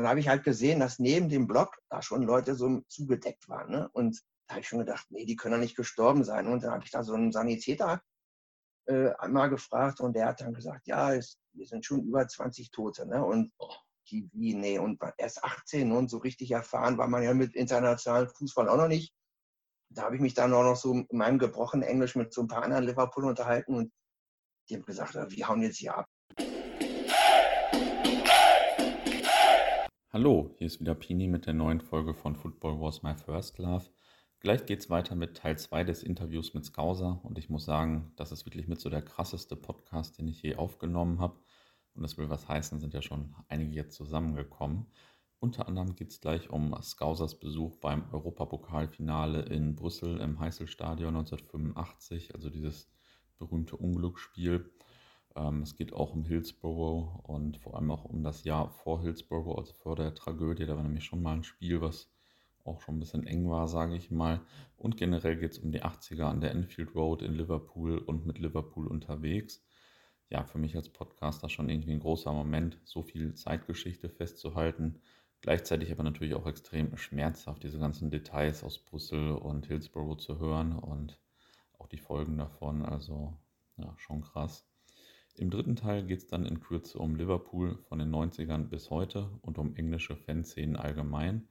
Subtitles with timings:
[0.00, 3.70] dann habe ich halt gesehen, dass neben dem Block da schon Leute so zugedeckt waren.
[3.70, 3.88] Ne?
[3.92, 6.46] Und da habe ich schon gedacht, nee, die können doch nicht gestorben sein.
[6.46, 8.02] Und dann habe ich da so einen Sanitäter
[8.86, 12.70] äh, einmal gefragt und der hat dann gesagt, ja, es, wir sind schon über 20
[12.70, 13.06] Tote.
[13.06, 13.24] Ne?
[13.24, 13.52] Und
[14.10, 18.28] die, wie, nee, und erst 18 und so richtig erfahren war man ja mit internationalem
[18.28, 19.12] Fußball auch noch nicht.
[19.90, 22.48] Da habe ich mich dann auch noch so in meinem gebrochenen Englisch mit so ein
[22.48, 23.92] paar anderen Liverpool unterhalten und
[24.68, 26.06] die haben gesagt, wir hauen jetzt hier ab.
[30.10, 33.84] Hallo, hier ist wieder Pini mit der neuen Folge von Football Was My First Love.
[34.40, 38.32] Gleich geht's weiter mit Teil 2 des Interviews mit Skauser und ich muss sagen, das
[38.32, 41.38] ist wirklich mit so der krasseste Podcast, den ich je aufgenommen habe.
[41.92, 44.86] Und das will was heißen, sind ja schon einige jetzt zusammengekommen.
[45.40, 52.34] Unter anderem geht es gleich um Skausers Besuch beim Europapokalfinale in Brüssel im Heißelstadion 1985,
[52.34, 52.90] also dieses
[53.36, 54.70] berühmte Unglücksspiel.
[55.38, 59.56] Ähm, es geht auch um Hillsborough und vor allem auch um das Jahr vor Hillsborough,
[59.56, 60.66] also vor der Tragödie.
[60.66, 62.10] Da war nämlich schon mal ein Spiel, was
[62.64, 64.40] auch schon ein bisschen eng war, sage ich mal.
[64.76, 68.38] Und generell geht es um die 80er an der Enfield Road in Liverpool und mit
[68.38, 69.64] Liverpool unterwegs.
[70.28, 75.00] Ja, für mich als Podcaster schon irgendwie ein großer Moment, so viel Zeitgeschichte festzuhalten.
[75.40, 80.76] Gleichzeitig aber natürlich auch extrem schmerzhaft, diese ganzen Details aus Brüssel und Hillsborough zu hören
[80.76, 81.20] und
[81.78, 82.84] auch die Folgen davon.
[82.84, 83.38] Also
[83.76, 84.67] ja, schon krass.
[85.38, 89.30] Im dritten Teil geht es dann in Kürze um Liverpool von den 90ern bis heute
[89.42, 91.46] und um englische Fanszenen allgemein.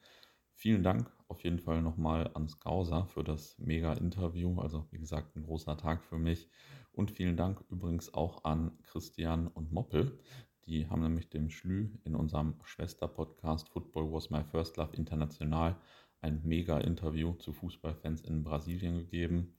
[0.56, 4.60] Vielen Dank auf jeden Fall nochmal an Skauser für das mega Interview.
[4.60, 6.50] Also wie gesagt, ein großer Tag für mich.
[6.92, 10.20] Und vielen Dank übrigens auch an Christian und Moppel.
[10.66, 15.78] Die haben nämlich dem Schlü in unserem Schwester-Podcast Football Was My First Love International
[16.20, 19.57] ein mega Interview zu Fußballfans in Brasilien gegeben.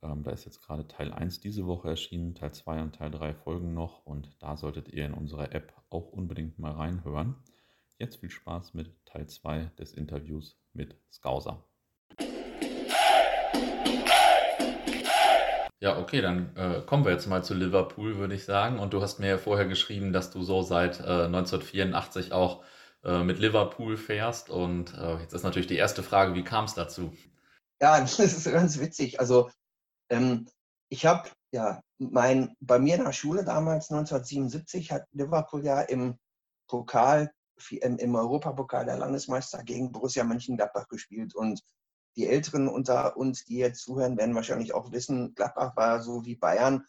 [0.00, 3.34] Ähm, da ist jetzt gerade Teil 1 diese Woche erschienen, Teil 2 und Teil 3
[3.34, 7.34] folgen noch und da solltet ihr in unserer App auch unbedingt mal reinhören.
[7.98, 11.64] Jetzt viel Spaß mit Teil 2 des Interviews mit Skauser.
[15.80, 18.78] Ja, okay, dann äh, kommen wir jetzt mal zu Liverpool, würde ich sagen.
[18.78, 22.64] Und du hast mir ja vorher geschrieben, dass du so seit äh, 1984 auch
[23.04, 24.50] äh, mit Liverpool fährst.
[24.50, 27.12] Und äh, jetzt ist natürlich die erste Frage, wie kam es dazu?
[27.80, 29.20] Ja, das ist ganz witzig.
[29.20, 29.50] Also
[30.10, 30.48] ähm,
[30.88, 36.18] ich habe ja mein, bei mir in der Schule damals 1977 hat Liverpool ja im
[36.68, 37.32] Pokal,
[37.70, 41.60] im, im Europapokal der Landesmeister gegen Borussia Mönchengladbach gespielt und
[42.16, 46.34] die Älteren unter uns, die jetzt zuhören, werden wahrscheinlich auch wissen, Gladbach war so wie
[46.34, 46.84] Bayern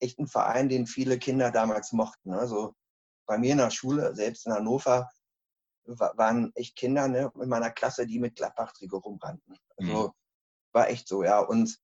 [0.00, 2.32] echt ein Verein, den viele Kinder damals mochten.
[2.32, 2.74] Also
[3.26, 5.08] bei mir in der Schule, selbst in Hannover,
[5.84, 9.56] waren echt Kinder ne, in meiner Klasse, die mit Gladbach-Trikot rumrannten.
[9.76, 10.12] Also mhm.
[10.72, 11.38] war echt so, ja.
[11.38, 11.78] Und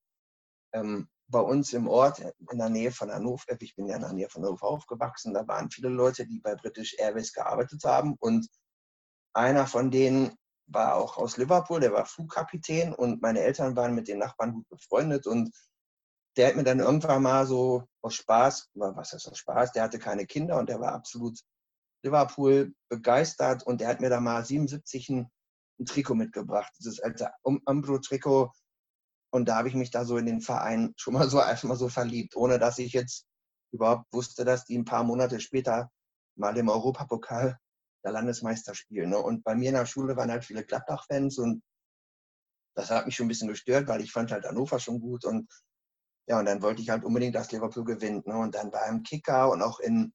[0.73, 4.01] ähm, bei uns im Ort in der Nähe von Hannover, äh, ich bin ja in
[4.01, 8.15] der Nähe von Hannover aufgewachsen, da waren viele Leute, die bei British Airways gearbeitet haben
[8.19, 8.47] und
[9.33, 10.35] einer von denen
[10.67, 14.69] war auch aus Liverpool, der war Flugkapitän und meine Eltern waren mit den Nachbarn gut
[14.69, 15.53] befreundet und
[16.37, 19.99] der hat mir dann irgendwann mal so aus Spaß, was ist aus Spaß, der hatte
[19.99, 21.39] keine Kinder und der war absolut
[22.03, 25.31] Liverpool begeistert und der hat mir da mal 77 ein,
[25.79, 28.51] ein Trikot mitgebracht, dieses alte Umbro-Trikot
[29.33, 31.75] und da habe ich mich da so in den Verein schon mal so einfach mal
[31.75, 33.25] so verliebt, ohne dass ich jetzt
[33.73, 35.89] überhaupt wusste, dass die ein paar Monate später
[36.35, 37.57] mal im Europapokal
[38.03, 39.09] der Landesmeister spielen.
[39.09, 39.17] Ne?
[39.17, 41.63] Und bei mir in der Schule waren halt viele Gladbach-Fans und
[42.75, 45.51] das hat mich schon ein bisschen gestört, weil ich fand halt Hannover schon gut und
[46.27, 48.27] ja, und dann wollte ich halt unbedingt, dass Liverpool gewinnt.
[48.27, 48.37] Ne?
[48.37, 50.13] Und dann war im Kicker und auch in,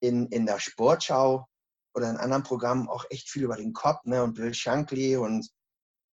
[0.00, 1.46] in, in der Sportschau
[1.94, 4.22] oder in anderen Programmen auch echt viel über den Kopf ne?
[4.22, 5.48] und Bill Shankly und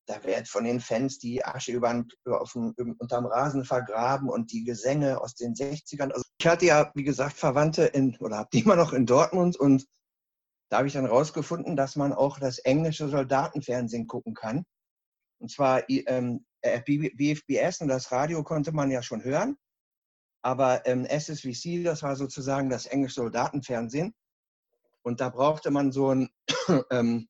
[0.09, 4.64] da wird von den Fans die Asche über, auf dem, unterm Rasen vergraben und die
[4.64, 6.12] Gesänge aus den 60ern.
[6.12, 9.56] Also ich hatte ja, wie gesagt, Verwandte in, oder habe die immer noch in Dortmund
[9.56, 9.86] und
[10.70, 14.66] da habe ich dann rausgefunden, dass man auch das englische Soldatenfernsehen gucken kann.
[15.40, 19.58] Und zwar ähm, BFBS und das Radio konnte man ja schon hören.
[20.41, 24.16] Aber ähm, SSVC, das war sozusagen das englische Soldatenfernsehen.
[25.03, 26.30] Und da brauchte man so ein
[26.91, 27.28] ähm,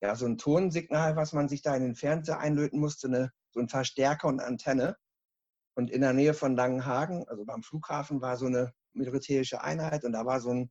[0.00, 3.60] ja, so ein Tonsignal, was man sich da in den Fernseher einlöten musste, eine, so
[3.60, 4.96] ein Verstärker und Antenne.
[5.74, 10.12] Und in der Nähe von Langenhagen, also beim Flughafen, war so eine militärische Einheit und
[10.12, 10.70] da war so ein,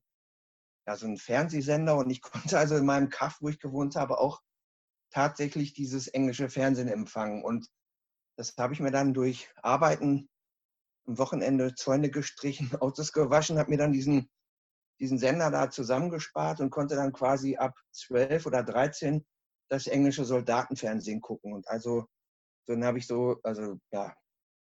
[0.86, 2.22] ja, so ein Fernsehsender und ich
[2.52, 4.42] konnte also in meinem Kaff, wo ich gewohnt habe, auch
[5.12, 7.44] tatsächlich dieses englische Fernsehen empfangen.
[7.44, 7.68] Und
[8.38, 10.30] das habe ich mir dann durch Arbeiten
[11.06, 14.30] am Wochenende Zäune gestrichen, Autos gewaschen, habe mir dann diesen
[15.00, 19.26] diesen Sender da zusammengespart und konnte dann quasi ab 12 oder 13
[19.70, 21.54] das englische Soldatenfernsehen gucken.
[21.54, 22.08] Und also
[22.68, 24.14] dann habe ich so, also ja,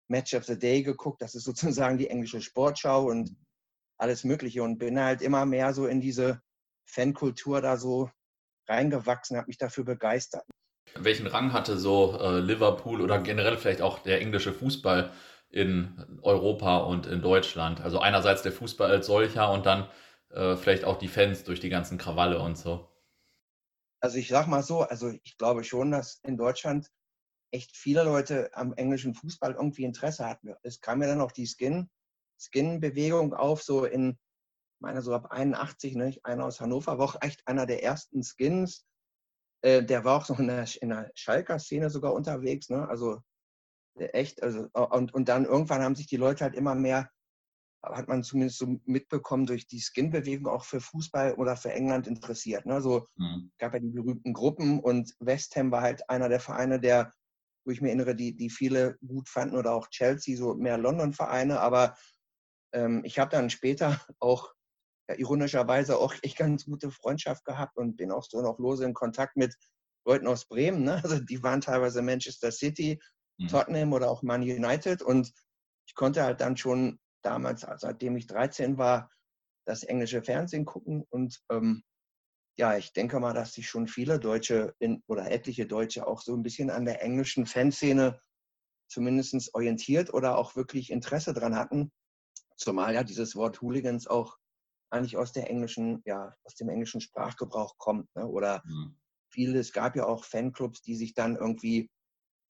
[0.09, 3.35] Match of the Day geguckt, das ist sozusagen die englische Sportschau und
[3.97, 6.41] alles Mögliche und bin halt immer mehr so in diese
[6.85, 8.09] Fankultur da so
[8.67, 10.43] reingewachsen, habe mich dafür begeistert.
[10.95, 15.11] Welchen Rang hatte so äh, Liverpool oder generell vielleicht auch der englische Fußball
[15.49, 17.81] in Europa und in Deutschland?
[17.81, 19.87] Also einerseits der Fußball als solcher und dann
[20.33, 22.89] äh, vielleicht auch die Fans durch die ganzen Krawalle und so.
[24.01, 26.91] Also ich sag mal so, also ich glaube schon, dass in Deutschland
[27.51, 30.53] echt viele Leute am englischen Fußball irgendwie Interesse hatten.
[30.63, 31.89] Es kam ja dann auch die Skin,
[32.39, 36.17] Skin-Bewegung auf, so in, ich meine so ab 81, ne?
[36.23, 38.85] einer aus Hannover war auch echt einer der ersten Skins.
[39.61, 42.87] Äh, der war auch so in der, in der Schalker-Szene sogar unterwegs, ne?
[42.89, 43.21] Also
[43.97, 47.09] äh, echt, also und, und dann irgendwann haben sich die Leute halt immer mehr
[47.83, 52.65] hat man zumindest so mitbekommen, durch die Skin-Bewegung auch für Fußball oder für England interessiert.
[52.65, 52.81] Ne?
[52.81, 53.51] So mhm.
[53.57, 57.11] gab ja die berühmten Gruppen und West Ham war halt einer der Vereine, der,
[57.65, 61.59] wo ich mir erinnere, die, die viele gut fanden oder auch Chelsea, so mehr London-Vereine.
[61.59, 61.95] Aber
[62.73, 64.53] ähm, ich habe dann später auch
[65.09, 68.93] ja, ironischerweise auch echt ganz gute Freundschaft gehabt und bin auch so noch lose in
[68.93, 69.55] Kontakt mit
[70.05, 70.83] Leuten aus Bremen.
[70.83, 71.01] Ne?
[71.03, 73.01] Also die waren teilweise Manchester City,
[73.37, 73.47] mhm.
[73.49, 75.33] Tottenham oder auch Man United und
[75.85, 79.09] ich konnte halt dann schon damals, seitdem ich 13 war,
[79.65, 81.05] das englische Fernsehen gucken.
[81.09, 81.83] Und ähm,
[82.57, 86.35] ja, ich denke mal, dass sich schon viele Deutsche in, oder etliche Deutsche auch so
[86.35, 88.19] ein bisschen an der englischen Fanszene
[88.87, 91.91] zumindest orientiert oder auch wirklich Interesse dran hatten.
[92.57, 94.37] Zumal ja dieses Wort Hooligans auch
[94.91, 98.13] eigentlich aus der englischen, ja, aus dem englischen Sprachgebrauch kommt.
[98.15, 98.27] Ne?
[98.27, 98.99] Oder mhm.
[99.29, 101.89] viele, es gab ja auch Fanclubs, die sich dann irgendwie,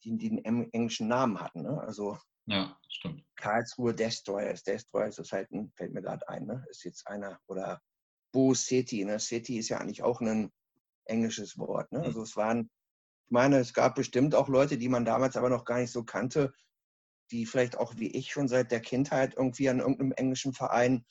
[0.03, 0.43] die, die den
[0.73, 1.61] englischen Namen hatten.
[1.61, 1.79] Ne?
[1.79, 3.23] Also ja, stimmt.
[3.35, 4.63] Karlsruhe Destroyers.
[4.63, 6.65] Destroyers ist halt ein, fällt mir gerade ein, ne?
[6.69, 7.39] ist jetzt einer.
[7.47, 7.81] Oder
[8.31, 9.05] Bo City.
[9.05, 9.19] Ne?
[9.19, 10.51] City ist ja eigentlich auch ein
[11.05, 11.91] englisches Wort.
[11.91, 12.01] Ne?
[12.01, 12.69] Also es waren,
[13.25, 16.03] ich meine, es gab bestimmt auch Leute, die man damals aber noch gar nicht so
[16.03, 16.53] kannte,
[17.31, 21.05] die vielleicht auch wie ich schon seit der Kindheit irgendwie an irgendeinem englischen Verein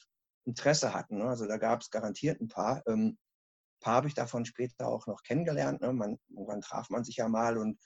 [0.44, 1.19] Interesse hatten.
[1.19, 1.25] Ne?
[1.25, 2.82] Also da gab es garantiert ein paar.
[2.87, 5.81] Ähm, ein paar habe ich davon später auch noch kennengelernt.
[5.81, 5.93] Ne?
[5.93, 7.78] Man, irgendwann traf man sich ja mal und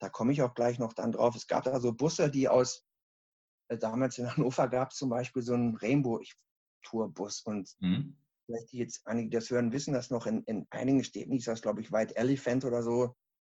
[0.00, 1.36] da komme ich auch gleich noch dann drauf.
[1.36, 2.84] Es gab da so Busse, die aus,
[3.68, 8.16] äh, damals in Hannover gab es zum Beispiel so einen Rainbow-Tourbus und mhm.
[8.46, 11.44] vielleicht die jetzt einige, die das hören, wissen das noch, in, in einigen Städten hieß
[11.44, 13.14] das, glaube ich, White Elephant oder so.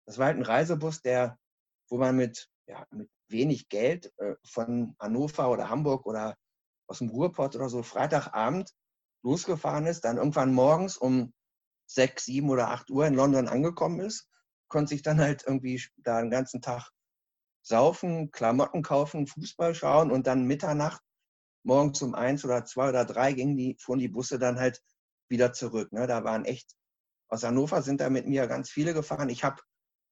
[0.05, 1.38] Das war halt ein Reisebus, der,
[1.89, 6.35] wo man mit, ja, mit wenig Geld äh, von Hannover oder Hamburg oder
[6.88, 8.73] aus dem Ruhrpott oder so Freitagabend
[9.23, 11.33] losgefahren ist, dann irgendwann morgens um
[11.85, 14.31] sechs, sieben oder acht Uhr in London angekommen ist
[14.71, 16.89] konnte sich dann halt irgendwie da den ganzen Tag
[17.62, 21.01] saufen, Klamotten kaufen, Fußball schauen und dann Mitternacht,
[21.63, 24.81] morgens um eins oder zwei oder drei gingen die, fuhren die Busse dann halt
[25.29, 25.91] wieder zurück.
[25.91, 26.07] Ne?
[26.07, 26.73] Da waren echt,
[27.27, 29.29] aus Hannover sind da mit mir ganz viele gefahren.
[29.29, 29.62] Ich habe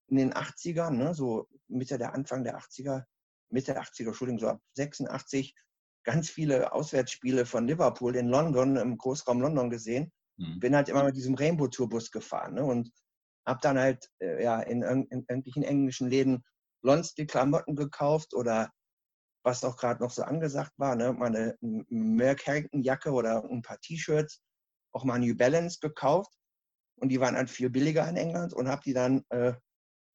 [0.08, 3.04] in den 80ern, ne, so Mitte der Anfang der 80er,
[3.50, 5.56] Mitte der 80er, Entschuldigung, so ab 86,
[6.04, 10.12] ganz viele Auswärtsspiele von Liverpool in London, im Großraum London gesehen.
[10.38, 10.60] Mhm.
[10.60, 12.56] Bin halt immer mit diesem Rainbow Tour Bus gefahren.
[12.56, 12.64] Ne?
[12.64, 12.92] Und
[13.50, 16.44] habe dann halt äh, ja, in, in, in, irgendwelchen englischen Läden
[16.84, 18.72] Lonsdale Klamotten gekauft oder
[19.44, 23.80] was auch gerade noch so angesagt war, ne, meine Merck Harrington Jacke oder ein paar
[23.80, 24.42] T-Shirts,
[24.94, 26.32] auch mal New Balance gekauft
[26.98, 29.54] und die waren halt viel billiger in England und habe die dann äh,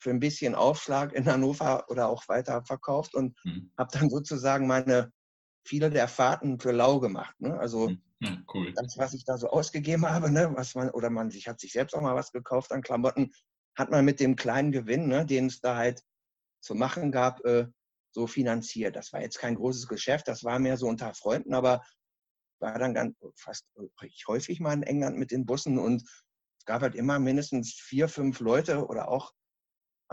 [0.00, 3.72] für ein bisschen Aufschlag in Hannover oder auch weiter verkauft und mhm.
[3.78, 5.10] habe dann sozusagen meine
[5.66, 7.34] viele der Fahrten für lau gemacht.
[7.40, 7.58] Ne?
[7.58, 8.02] Also mhm.
[8.24, 8.72] Ja, cool.
[8.74, 11.72] Das, was ich da so ausgegeben habe, ne, was man, oder man sich hat sich
[11.72, 13.32] selbst auch mal was gekauft an Klamotten,
[13.76, 16.02] hat man mit dem kleinen Gewinn, ne, den es da halt
[16.60, 17.66] zu machen gab, äh,
[18.12, 18.96] so finanziert.
[18.96, 21.82] Das war jetzt kein großes Geschäft, das war mehr so unter Freunden, aber
[22.60, 23.66] war dann ganz fast
[24.26, 26.02] häufig mal in England mit den Bussen und
[26.58, 29.32] es gab halt immer mindestens vier, fünf Leute oder auch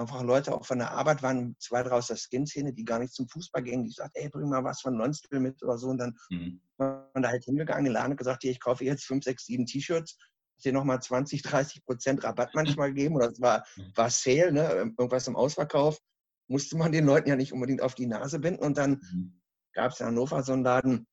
[0.02, 3.14] einfach Leute auch von der Arbeit waren, zwei, drei aus der Skin-Szene, die gar nicht
[3.14, 5.88] zum Fußball gingen, die sagten, ey, bring mal was von Lonsdale mit oder so.
[5.88, 6.62] Und dann mhm.
[6.78, 9.46] man da halt hingegangen, in den Laden und gesagt, hier, ich kaufe jetzt fünf, sechs,
[9.46, 10.18] sieben T-Shirts,
[10.64, 13.16] dir nochmal 20, 30 Prozent Rabatt manchmal gegeben.
[13.16, 13.92] Oder es war, mhm.
[13.96, 14.70] war Sale, ne?
[14.98, 16.00] irgendwas im Ausverkauf.
[16.48, 18.64] Musste man den Leuten ja nicht unbedingt auf die Nase binden.
[18.64, 19.42] Und dann mhm.
[19.74, 21.08] gab es in Hannover so einen Laden,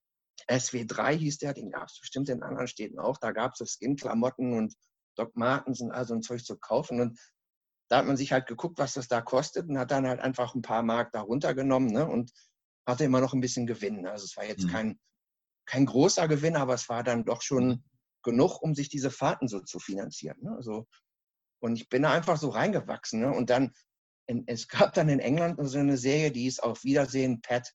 [0.48, 3.18] SW3 hieß der, den gab es bestimmt in anderen Städten auch.
[3.18, 4.74] Da gab es so Skin-Klamotten und
[5.16, 7.00] Doc Martens und all so ein Zeug zu kaufen.
[7.00, 7.18] Und
[7.88, 10.54] da hat man sich halt geguckt, was das da kostet und hat dann halt einfach
[10.54, 12.06] ein paar Mark da runtergenommen ne?
[12.06, 12.32] und
[12.86, 14.06] hatte immer noch ein bisschen Gewinn.
[14.06, 14.70] Also es war jetzt mhm.
[14.70, 15.00] kein,
[15.66, 17.84] kein großer Gewinn, aber es war dann doch schon
[18.22, 20.38] genug, um sich diese Fahrten so zu finanzieren.
[20.42, 20.54] Ne?
[20.56, 20.86] Also,
[21.60, 23.20] und ich bin da einfach so reingewachsen.
[23.20, 23.32] Ne?
[23.32, 23.72] Und dann,
[24.26, 27.72] in, es gab dann in England so eine Serie, die ist auf Wiedersehen, Pat.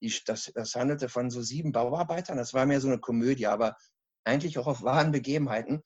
[0.00, 2.36] Die, das, das handelte von so sieben Bauarbeitern.
[2.36, 3.76] Das war mehr so eine Komödie, aber
[4.24, 5.82] eigentlich auch auf wahren Begebenheiten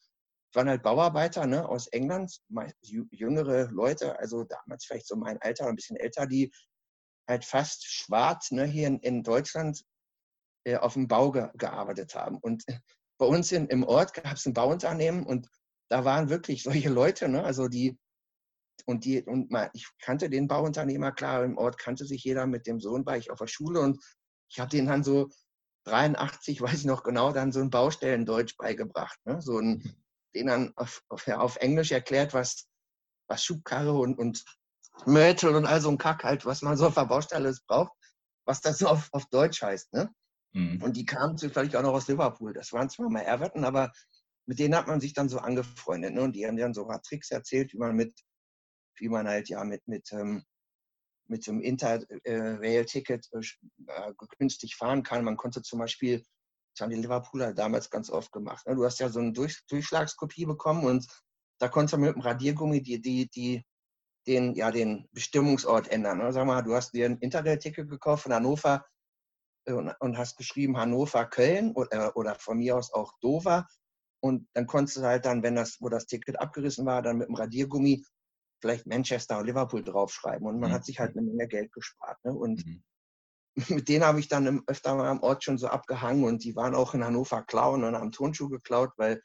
[0.54, 2.40] waren halt Bauarbeiter ne, aus England,
[2.82, 6.52] jüngere Leute, also damals vielleicht so mein Alter ein bisschen älter, die
[7.28, 9.82] halt fast schwarz ne, hier in, in Deutschland
[10.64, 12.38] äh, auf dem Bau ge gearbeitet haben.
[12.38, 12.64] Und
[13.18, 15.48] bei uns in, im Ort gab es ein Bauunternehmen und
[15.88, 17.44] da waren wirklich solche Leute, ne?
[17.44, 17.98] also die,
[18.86, 22.66] und die, und mal, ich kannte den Bauunternehmer, klar, im Ort kannte sich jeder, mit
[22.66, 24.02] dem Sohn war ich auf der Schule und
[24.50, 25.28] ich habe den dann so
[25.84, 29.18] 83, weiß ich noch genau, dann so ein Baustellendeutsch beigebracht.
[29.24, 29.40] Ne?
[29.40, 29.82] So ein,
[30.34, 32.68] den dann auf, auf, auf, Englisch erklärt, was,
[33.28, 34.44] was Schubkarre und, und
[35.06, 37.92] Mörtel und all so ein Kack halt, was man so auf der Baustelle braucht,
[38.44, 39.92] was das so auf, auf Deutsch heißt.
[39.92, 40.12] Ne?
[40.52, 40.82] Mhm.
[40.82, 42.52] Und die kamen zufällig auch noch aus Liverpool.
[42.52, 43.92] Das waren zwar mal Everton, aber
[44.46, 46.14] mit denen hat man sich dann so angefreundet.
[46.14, 46.22] Ne?
[46.22, 48.18] Und die haben dann so ein paar Tricks erzählt, wie man mit,
[48.96, 50.44] wie man halt ja mit, mit, ähm,
[51.26, 53.38] mit so einem Interrail-Ticket äh,
[53.86, 55.24] äh, günstig fahren kann.
[55.24, 56.24] Man konnte zum Beispiel,
[56.74, 58.66] das haben die Liverpooler damals ganz oft gemacht.
[58.66, 58.74] Ne?
[58.74, 61.06] Du hast ja so eine Durch, Durchschlagskopie bekommen und
[61.58, 63.64] da konntest du mit dem Radiergummi die, die, die,
[64.26, 66.18] den, ja, den Bestimmungsort ändern.
[66.18, 66.32] Ne?
[66.32, 68.84] Sag mal, du hast dir ein Interrail-Ticket gekauft von Hannover
[69.66, 73.66] äh, und, und hast geschrieben Hannover, Köln oder, oder von mir aus auch Dover
[74.24, 77.28] und dann konntest du halt dann, wenn das, wo das Ticket abgerissen war, dann mit
[77.28, 78.04] dem Radiergummi
[78.60, 80.46] vielleicht Manchester und Liverpool draufschreiben.
[80.46, 80.74] Und man mhm.
[80.74, 82.24] hat sich halt eine Menge Geld gespart.
[82.24, 82.32] Ne?
[82.32, 82.84] Und mhm.
[83.68, 86.74] Mit denen habe ich dann öfter mal am Ort schon so abgehangen und die waren
[86.74, 89.22] auch in Hannover klauen und haben Turnschuhe geklaut, weil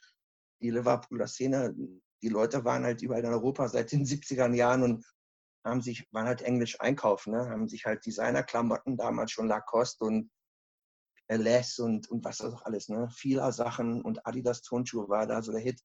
[0.61, 1.75] die Liverpooler Szene,
[2.21, 5.05] die Leute waren halt überall in Europa seit den 70er Jahren und
[5.65, 7.49] haben sich, waren halt englisch einkaufen, ne?
[7.49, 10.29] haben sich halt Designerklamotten, damals schon Lacoste und
[11.29, 13.09] Les und, und was auch alles, ne?
[13.09, 15.81] Vieler Sachen und Adidas Turnschuhe war da so der Hit,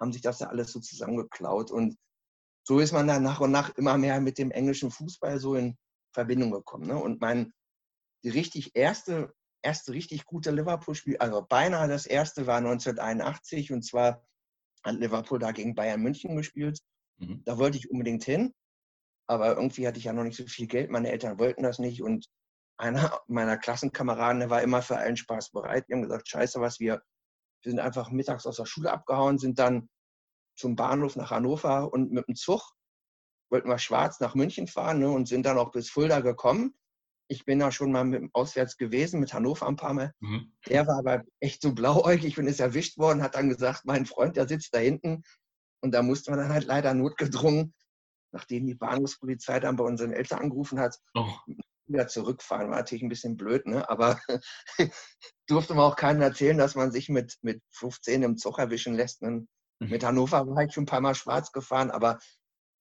[0.00, 1.70] haben sich das ja alles so zusammengeklaut.
[1.70, 1.96] Und
[2.66, 5.76] so ist man dann nach und nach immer mehr mit dem englischen Fußball so in
[6.12, 6.88] Verbindung gekommen.
[6.88, 6.96] Ne?
[6.96, 7.52] Und mein,
[8.22, 14.24] die richtig erste, erste richtig gute Liverpool-Spiel, also beinahe das erste war 1981 und zwar
[14.84, 16.80] hat Liverpool da gegen Bayern München gespielt.
[17.18, 17.42] Mhm.
[17.44, 18.52] Da wollte ich unbedingt hin,
[19.26, 20.90] aber irgendwie hatte ich ja noch nicht so viel Geld.
[20.90, 22.26] Meine Eltern wollten das nicht und
[22.76, 25.88] einer meiner Klassenkameraden, der war immer für allen Spaß bereit.
[25.88, 27.02] Wir haben gesagt, scheiße, was wir,
[27.62, 29.88] wir sind einfach mittags aus der Schule abgehauen, sind dann
[30.56, 32.72] zum Bahnhof nach Hannover und mit dem Zug
[33.50, 36.74] wollten wir schwarz nach München fahren ne, und sind dann auch bis Fulda gekommen.
[37.32, 40.12] Ich bin da schon mal mit dem Auswärts gewesen, mit Hannover ein paar Mal.
[40.20, 40.52] Mhm.
[40.68, 44.36] Der war aber echt so blauäugig und ist erwischt worden, hat dann gesagt, mein Freund,
[44.36, 45.22] der sitzt da hinten.
[45.80, 47.74] Und da musste man dann halt leider notgedrungen,
[48.32, 51.32] nachdem die Bahnhofspolizei dann bei unseren Eltern angerufen hat, oh
[51.86, 52.70] wieder zurückfahren.
[52.70, 53.88] War natürlich ein bisschen blöd, ne?
[53.88, 54.20] aber
[55.46, 59.22] durfte man auch keinem erzählen, dass man sich mit, mit 15 im Zug erwischen lässt.
[59.22, 59.46] Ne?
[59.78, 62.18] Mit Hannover war ich schon ein paar Mal schwarz gefahren, aber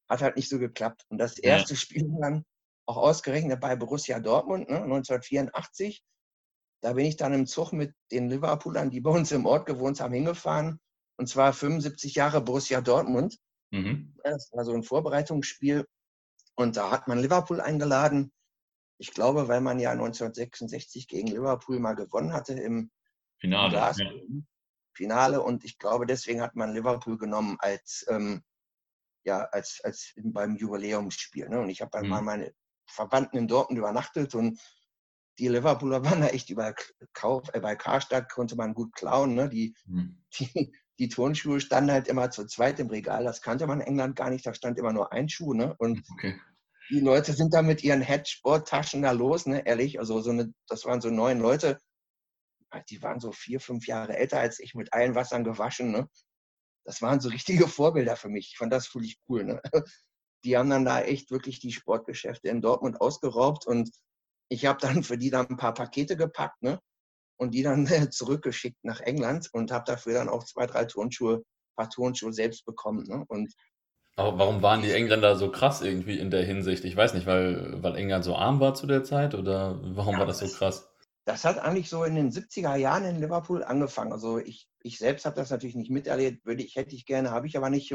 [0.08, 1.06] hat halt nicht so geklappt.
[1.10, 1.80] Und das erste ja.
[1.80, 2.46] Spiel dann
[2.86, 4.82] auch ausgerechnet bei Borussia Dortmund, ne?
[4.84, 6.04] 1984.
[6.82, 10.00] Da bin ich dann im Zug mit den Liverpoolern, die bei uns im Ort gewohnt
[10.02, 10.80] haben, hingefahren.
[11.18, 13.38] Und zwar 75 Jahre Borussia Dortmund.
[13.70, 14.16] Mhm.
[14.24, 15.86] Das war so ein Vorbereitungsspiel.
[16.56, 18.32] Und da hat man Liverpool eingeladen
[19.02, 22.92] ich glaube, weil man ja 1966 gegen Liverpool mal gewonnen hatte im
[23.40, 23.76] Finale.
[23.76, 23.94] Ja.
[24.94, 28.44] Finale und ich glaube, deswegen hat man Liverpool genommen als, ähm,
[29.24, 31.50] ja, als, als beim Jubiläumsspiel.
[31.50, 31.60] Ne?
[31.60, 32.10] Und ich habe dann mhm.
[32.10, 32.54] mal meine
[32.92, 34.60] Verwandten in Dortmund übernachtet und
[35.40, 36.74] die Liverpooler waren da echt über
[37.14, 39.34] Kauf, äh, bei Karstadt konnte man gut klauen.
[39.34, 39.50] Ne?
[39.50, 40.22] Die, mhm.
[40.38, 43.24] die, die Turnschuhe standen halt immer zu zweit im Regal.
[43.24, 44.46] Das kannte man in England gar nicht.
[44.46, 45.54] Da stand immer nur ein Schuh.
[45.54, 45.76] Ne?
[45.80, 46.40] Und okay
[46.92, 49.66] die Leute sind da mit ihren Headsport-Taschen da los, ne?
[49.66, 51.80] Ehrlich, also so eine, das waren so neun Leute,
[52.90, 56.10] die waren so vier, fünf Jahre älter als ich, mit allen Wassern gewaschen, ne?
[56.84, 58.50] Das waren so richtige Vorbilder für mich.
[58.52, 59.62] Ich fand das völlig cool, ne?
[60.44, 63.92] Die haben dann da echt wirklich die Sportgeschäfte in Dortmund ausgeraubt und
[64.50, 66.80] ich habe dann für die dann ein paar Pakete gepackt, ne?
[67.38, 71.44] Und die dann zurückgeschickt nach England und habe dafür dann auch zwei, drei Turnschuhe,
[71.76, 73.24] paar Turnschuhe selbst bekommen, ne?
[73.28, 73.54] Und
[74.18, 76.84] aber warum waren die Engländer so krass irgendwie in der Hinsicht?
[76.84, 80.20] Ich weiß nicht, weil, weil England so arm war zu der Zeit oder warum ja,
[80.20, 80.90] war das so krass?
[81.26, 84.12] Das hat eigentlich so in den 70er Jahren in Liverpool angefangen.
[84.12, 87.48] Also ich, ich selbst habe das natürlich nicht miterlebt, würde ich, hätte ich gerne, habe
[87.48, 87.94] ich aber nicht.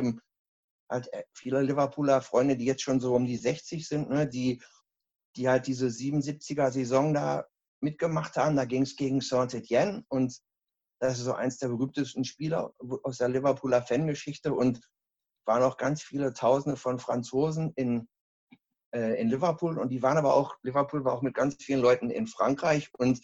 [0.88, 4.62] Halt äh, viele Liverpooler Freunde, die jetzt schon so um die 60 sind, ne, die,
[5.36, 7.46] die halt diese 77er Saison da
[7.80, 8.56] mitgemacht haben.
[8.56, 10.40] Da ging es gegen Saint-Etienne und
[11.00, 14.80] das ist so eins der berühmtesten Spieler aus der Liverpooler Fangeschichte und
[15.46, 18.08] waren auch ganz viele Tausende von Franzosen in,
[18.94, 22.10] äh, in Liverpool und die waren aber auch, Liverpool war auch mit ganz vielen Leuten
[22.10, 23.20] in Frankreich und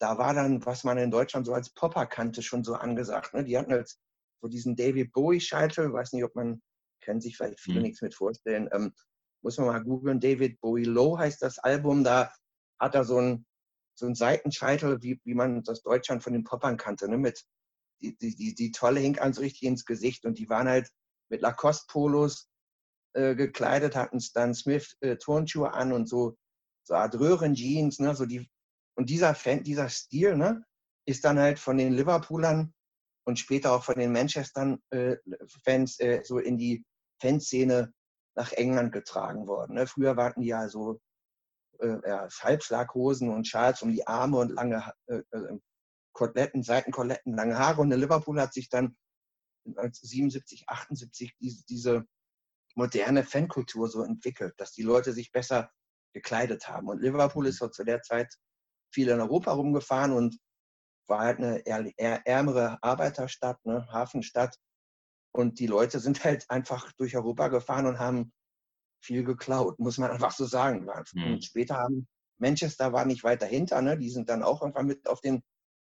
[0.00, 3.34] da war dann, was man in Deutschland so als Popper kannte, schon so angesagt.
[3.34, 3.44] Ne?
[3.44, 3.96] Die hatten halt
[4.40, 6.60] so diesen David Bowie-Scheitel, weiß nicht, ob man,
[7.02, 7.82] kennt sich vielleicht viele mhm.
[7.82, 8.92] nichts mit vorstellen, ähm,
[9.42, 12.32] muss man mal googeln, David Bowie Low heißt das Album, da
[12.78, 13.46] hat er so einen
[13.94, 17.18] so einen Seitenscheitel, wie, wie man das Deutschland von den Poppern kannte, ne?
[17.18, 17.44] mit
[18.00, 20.90] die, die, die, die Tolle hing an so richtig ins Gesicht und die waren halt
[21.28, 22.48] mit Lacoste-Polos
[23.14, 26.36] äh, gekleidet, hatten Stan Smith äh, Turnschuhe an und so,
[26.84, 28.50] so Art Röhren-Jeans, ne, so die,
[28.96, 30.64] und dieser Fan, dieser Stil, ne,
[31.06, 32.72] ist dann halt von den Liverpoolern
[33.24, 36.84] und später auch von den Manchester-Fans äh, äh, so in die
[37.22, 37.92] Fanszene
[38.34, 39.74] nach England getragen worden.
[39.74, 39.86] Ne?
[39.86, 41.00] Früher warten die ja so
[41.80, 45.58] äh, ja, Halbschlaghosen und Schals um die Arme und lange äh, äh,
[46.12, 47.80] Koteletten, Seitenkoletten, lange Haare.
[47.80, 48.96] Und der Liverpool hat sich dann
[49.64, 52.04] 77, 78 diese, diese
[52.74, 55.70] moderne Fankultur so entwickelt, dass die Leute sich besser
[56.12, 56.88] gekleidet haben.
[56.88, 58.34] Und Liverpool ist zu der Zeit
[58.92, 60.38] viel in Europa rumgefahren und
[61.06, 61.62] war halt eine
[62.26, 64.56] ärmere Arbeiterstadt, eine Hafenstadt.
[65.32, 68.32] Und die Leute sind halt einfach durch Europa gefahren und haben
[69.00, 70.88] viel geklaut, muss man einfach so sagen.
[71.14, 71.32] Mhm.
[71.32, 72.06] Und später haben
[72.38, 73.96] Manchester war nicht weit dahinter, ne?
[73.96, 75.42] die sind dann auch irgendwann mit auf den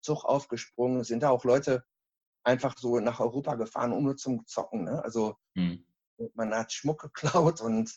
[0.01, 1.05] Zug aufgesprungen.
[1.05, 1.85] sind da auch Leute
[2.43, 4.85] einfach so nach Europa gefahren, um nur zum Zocken.
[4.85, 5.03] Ne?
[5.05, 5.87] Also mhm.
[6.35, 7.93] man hat Schmuck geklaut und,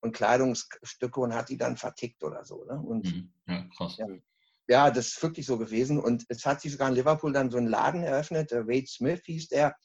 [0.00, 2.64] und Kleidungsstücke und hat die dann vertickt oder so.
[2.64, 2.80] Ne?
[2.80, 3.32] Und, mhm.
[3.46, 3.96] Ja, krass.
[3.98, 4.06] Ja,
[4.68, 5.98] ja, das ist wirklich so gewesen.
[5.98, 9.22] Und es hat sich sogar in Liverpool dann so ein Laden eröffnet, der Wade Smith
[9.24, 9.76] hieß der.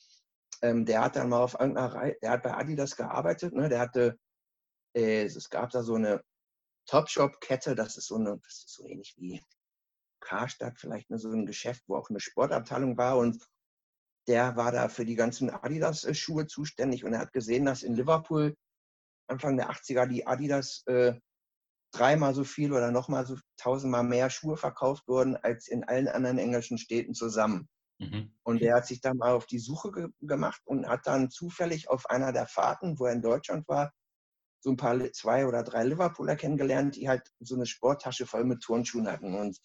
[0.62, 3.70] Ähm, der hat dann mal auf irgendeiner Reihe, der hat bei Adidas gearbeitet, ne?
[3.70, 4.18] der hatte,
[4.96, 6.24] äh, es gab da so eine
[6.88, 9.42] Topshop-Kette, das ist so eine, das ist so ähnlich wie
[10.20, 13.46] Karstadt, vielleicht ne, so ein Geschäft, wo auch eine Sportabteilung war und
[14.28, 18.56] der war da für die ganzen Adidas-Schuhe zuständig und er hat gesehen, dass in Liverpool
[19.28, 21.14] Anfang der 80er die Adidas äh,
[21.92, 26.38] dreimal so viel oder nochmal so tausendmal mehr Schuhe verkauft wurden als in allen anderen
[26.38, 27.68] englischen Städten zusammen.
[28.00, 28.32] Mhm.
[28.44, 31.90] Und er hat sich dann mal auf die Suche ge gemacht und hat dann zufällig
[31.90, 33.92] auf einer der Fahrten, wo er in Deutschland war,
[34.60, 38.62] so ein paar, zwei oder drei Liverpooler kennengelernt, die halt so eine Sporttasche voll mit
[38.62, 39.34] Turnschuhen hatten.
[39.34, 39.58] Und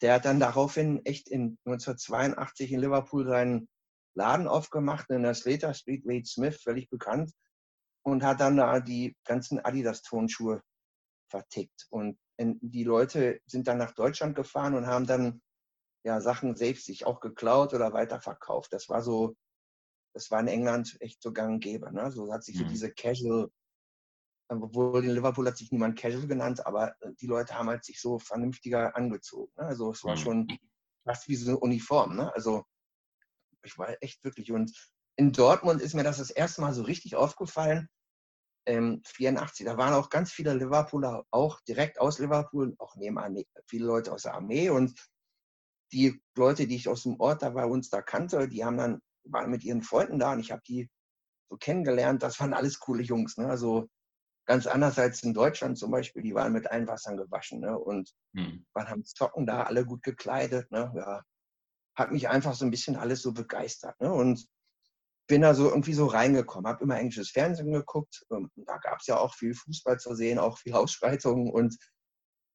[0.00, 3.68] der hat dann daraufhin echt in 1982 in Liverpool seinen
[4.14, 7.32] Laden aufgemacht, in der Slater Street, Wade Smith, völlig bekannt,
[8.02, 10.62] und hat dann da die ganzen Adidas-Turnschuhe
[11.30, 11.86] vertickt.
[11.90, 15.40] Und die Leute sind dann nach Deutschland gefahren und haben dann
[16.04, 18.72] ja Sachen selbst sich auch geklaut oder weiterverkauft.
[18.72, 19.34] Das war so,
[20.12, 21.92] das war in England echt so gang und gäbe.
[21.92, 22.10] Ne?
[22.12, 22.68] So hat sich so mhm.
[22.68, 23.50] diese Casual,
[24.48, 28.00] obwohl in Liverpool hat sich niemand Casual genannt, aber äh, die Leute haben halt sich
[28.00, 29.50] so vernünftiger angezogen.
[29.56, 29.64] Ne?
[29.64, 30.20] Also es war mhm.
[30.20, 30.58] schon
[31.04, 32.16] fast wie so eine Uniform.
[32.16, 32.32] Ne?
[32.34, 32.64] Also
[33.62, 34.72] ich war echt wirklich und
[35.16, 37.88] in Dortmund ist mir das das erste Mal so richtig aufgefallen,
[38.66, 39.64] ähm, 84.
[39.64, 44.12] Da waren auch ganz viele Liverpooler, auch direkt aus Liverpool, auch neben Armee, viele Leute
[44.12, 44.70] aus der Armee.
[44.70, 44.94] Und
[45.94, 49.00] die Leute, die ich aus dem Ort da bei uns da kannte, die haben dann,
[49.24, 50.90] waren mit ihren Freunden da und ich habe die
[51.48, 52.22] so kennengelernt.
[52.22, 53.36] Das waren alles coole Jungs.
[53.36, 53.46] Ne?
[53.46, 53.88] Also
[54.46, 56.22] ganz anders als in Deutschland zum Beispiel.
[56.22, 57.78] Die waren mit allen Wassern gewaschen ne?
[57.78, 58.66] und hm.
[58.74, 60.70] waren haben Zocken da, alle gut gekleidet.
[60.70, 60.92] Ne?
[60.96, 61.22] Ja.
[61.96, 63.98] Hat mich einfach so ein bisschen alles so begeistert.
[64.00, 64.12] Ne?
[64.12, 64.46] Und
[65.26, 68.24] bin da so irgendwie so reingekommen, habe immer englisches Fernsehen geguckt.
[68.30, 71.76] Ähm, da gab es ja auch viel Fußball zu sehen, auch viel Ausschreitungen und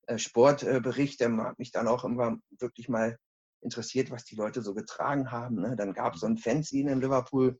[0.07, 1.35] äh, Sportberichte.
[1.37, 3.17] Hat mich dann auch immer wirklich mal
[3.61, 5.61] interessiert, was die Leute so getragen haben.
[5.61, 5.75] Ne?
[5.75, 7.59] Dann gab es so ein Fanzine in Liverpool,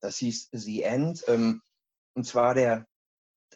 [0.00, 1.24] das hieß The End.
[1.28, 1.62] Ähm,
[2.14, 2.86] und zwar der,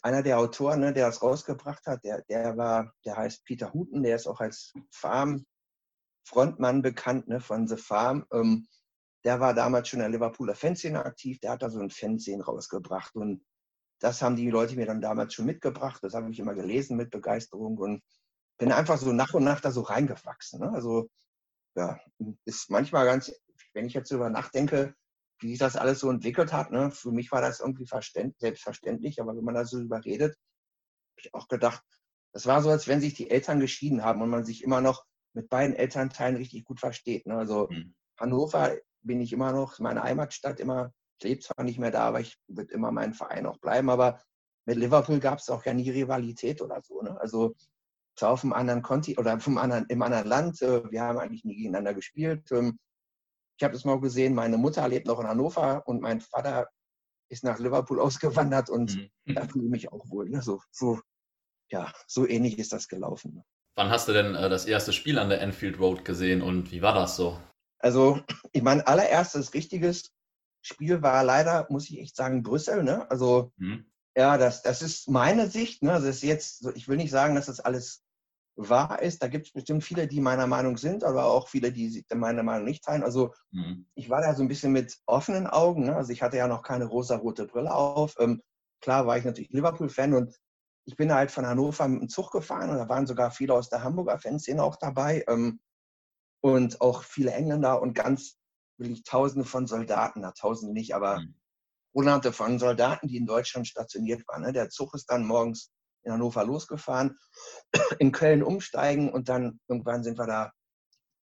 [0.03, 4.03] einer der Autoren, ne, der das rausgebracht hat, der, der war, der heißt Peter Huten,
[4.03, 8.27] der ist auch als Farm-Frontmann bekannt ne, von The Farm.
[8.33, 8.67] Ähm,
[9.25, 12.45] der war damals schon in der Liverpooler Fanszene aktiv, der hat da so ein Fanszene
[12.45, 13.45] rausgebracht und
[14.01, 17.11] das haben die Leute mir dann damals schon mitgebracht, das habe ich immer gelesen mit
[17.11, 18.03] Begeisterung und
[18.59, 20.61] bin einfach so nach und nach da so reingewachsen.
[20.61, 20.73] Ne?
[20.73, 21.09] Also
[21.77, 22.01] ja,
[22.45, 23.33] ist manchmal ganz,
[23.75, 24.95] wenn ich jetzt darüber nachdenke,
[25.41, 26.91] wie sich das alles so entwickelt hat, ne?
[26.91, 27.87] für mich war das irgendwie
[28.39, 31.83] selbstverständlich, aber wenn man da so drüber redet, habe ich auch gedacht,
[32.33, 35.05] das war so, als wenn sich die Eltern geschieden haben und man sich immer noch
[35.35, 37.27] mit beiden Elternteilen richtig gut versteht.
[37.27, 37.37] Ne?
[37.37, 37.95] Also mhm.
[38.19, 42.21] Hannover bin ich immer noch, meine Heimatstadt immer, ich lebe zwar nicht mehr da, aber
[42.21, 43.91] ich würde immer mein Verein auch bleiben.
[43.91, 44.21] Aber
[44.65, 47.03] mit Liverpool gab es auch ja nie Rivalität oder so.
[47.03, 47.19] Ne?
[47.21, 47.55] Also
[48.23, 51.45] zwar auf einem anderen Konti oder vom anderen, im anderen Land, äh, wir haben eigentlich
[51.45, 52.53] nie gegeneinander gespielt.
[52.53, 52.79] Ähm,
[53.59, 56.69] ich habe das mal gesehen, meine Mutter lebt noch in Hannover und mein Vater
[57.29, 59.35] ist nach Liverpool ausgewandert und mhm.
[59.35, 60.29] da fühle ich mich auch wohl.
[60.29, 60.41] Ne?
[60.41, 61.01] So, so,
[61.73, 63.43] ja, so ähnlich ist das gelaufen.
[63.75, 66.83] Wann hast du denn äh, das erste Spiel an der Enfield Road gesehen und wie
[66.83, 67.41] war das so?
[67.81, 68.21] Also,
[68.53, 70.13] ich mein allererstes richtiges
[70.61, 72.85] Spiel war leider, muss ich echt sagen, Brüssel.
[72.85, 73.11] Ne?
[73.11, 73.91] Also, mhm.
[74.15, 75.83] ja, das, das ist meine Sicht.
[75.83, 75.91] Ne?
[75.91, 78.05] Das ist jetzt, ich will nicht sagen, dass das alles
[78.57, 79.23] wahr ist.
[79.23, 82.65] Da gibt es bestimmt viele, die meiner Meinung sind, aber auch viele, die meiner Meinung
[82.65, 83.03] nicht teilen.
[83.03, 83.87] Also, mhm.
[83.95, 85.85] ich war da so ein bisschen mit offenen Augen.
[85.85, 85.97] Ne?
[85.97, 88.15] Also, ich hatte ja noch keine rosa-rote Brille auf.
[88.19, 88.43] Ähm,
[88.81, 90.37] klar war ich natürlich Liverpool-Fan und
[90.85, 93.69] ich bin halt von Hannover mit dem Zug gefahren und da waren sogar viele aus
[93.69, 95.25] der Hamburger Fanszene auch dabei.
[95.29, 95.61] Ähm,
[96.43, 98.37] und auch viele Engländer und ganz
[98.77, 101.35] wirklich Tausende von Soldaten, na Tausende nicht, aber mhm.
[101.95, 104.43] Hunderte von Soldaten, die in Deutschland stationiert waren.
[104.43, 104.53] Ne?
[104.53, 105.71] Der Zug ist dann morgens
[106.03, 107.19] in Hannover losgefahren,
[107.99, 110.53] in Köln umsteigen und dann irgendwann sind wir da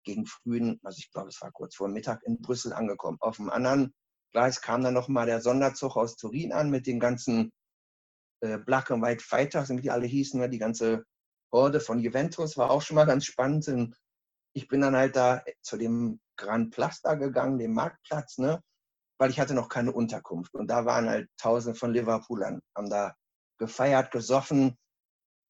[0.04, 3.18] gegen frühen, also ich glaube, es war kurz vor Mittag in Brüssel angekommen.
[3.20, 3.92] Auf dem anderen
[4.32, 7.52] Gleis kam dann nochmal der Sonderzug aus Turin an mit den ganzen
[8.40, 10.48] äh, Black and White Fighters, wie die alle hießen, ne?
[10.48, 11.04] die ganze
[11.52, 13.68] Horde von Juventus war auch schon mal ganz spannend.
[13.68, 13.96] Und
[14.54, 18.62] ich bin dann halt da zu dem Grand Plaster gegangen, dem Marktplatz, ne?
[19.18, 20.54] weil ich hatte noch keine Unterkunft.
[20.54, 23.14] Und da waren halt Tausende von Liverpoolern, haben da
[23.58, 24.76] gefeiert, gesoffen,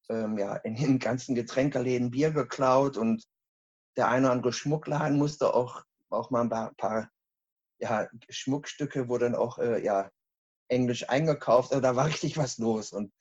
[0.09, 3.25] ähm, ja, in den ganzen Getränkeläden Bier geklaut und
[3.97, 7.11] der eine andere Schmuckladen musste auch, auch mal ein paar,
[7.81, 10.11] ja, Schmuckstücke, dann auch äh, ja,
[10.69, 11.73] Englisch eingekauft.
[11.73, 12.93] Also da war richtig was los.
[12.93, 13.13] Und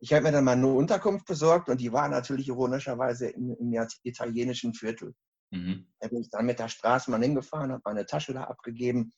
[0.00, 3.88] ich habe mir dann mal eine Unterkunft besorgt und die war natürlich ironischerweise im, im
[4.02, 5.14] italienischen Viertel.
[5.50, 5.86] Mhm.
[6.00, 9.12] Da bin ich dann mit der Straßenbahn hingefahren, habe meine Tasche da abgegeben,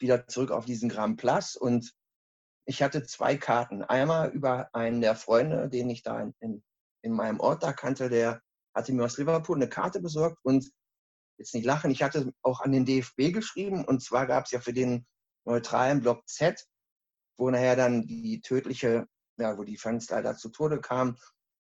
[0.00, 1.92] wieder zurück auf diesen Grand Place und
[2.66, 3.82] ich hatte zwei Karten.
[3.82, 6.62] Einmal über einen der Freunde, den ich da in,
[7.02, 8.40] in meinem Ort da kannte, der
[8.74, 10.70] hatte mir aus Liverpool eine Karte besorgt und
[11.38, 14.60] jetzt nicht lachen, ich hatte auch an den DFB geschrieben und zwar gab es ja
[14.60, 15.06] für den
[15.44, 16.64] neutralen Block Z,
[17.36, 19.06] wo nachher dann die tödliche,
[19.38, 21.16] ja, wo die Fans leider zu Tode kamen,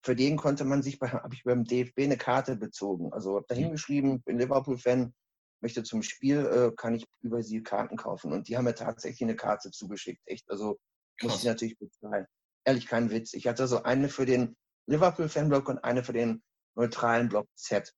[0.03, 3.12] für den konnte man sich, habe ich beim DFB eine Karte bezogen.
[3.13, 3.60] Also habe da mhm.
[3.60, 5.13] hingeschrieben, bin Liverpool-Fan,
[5.62, 8.32] möchte zum Spiel, äh, kann ich über sie Karten kaufen.
[8.32, 10.22] Und die haben mir tatsächlich eine Karte zugeschickt.
[10.26, 10.80] Echt, also
[11.17, 11.32] Krass.
[11.32, 12.26] muss ich natürlich bezahlen.
[12.65, 13.34] Ehrlich, kein Witz.
[13.34, 14.56] Ich hatte so eine für den
[14.88, 16.43] Liverpool-Fanblock und eine für den
[16.76, 17.93] neutralen Block Z.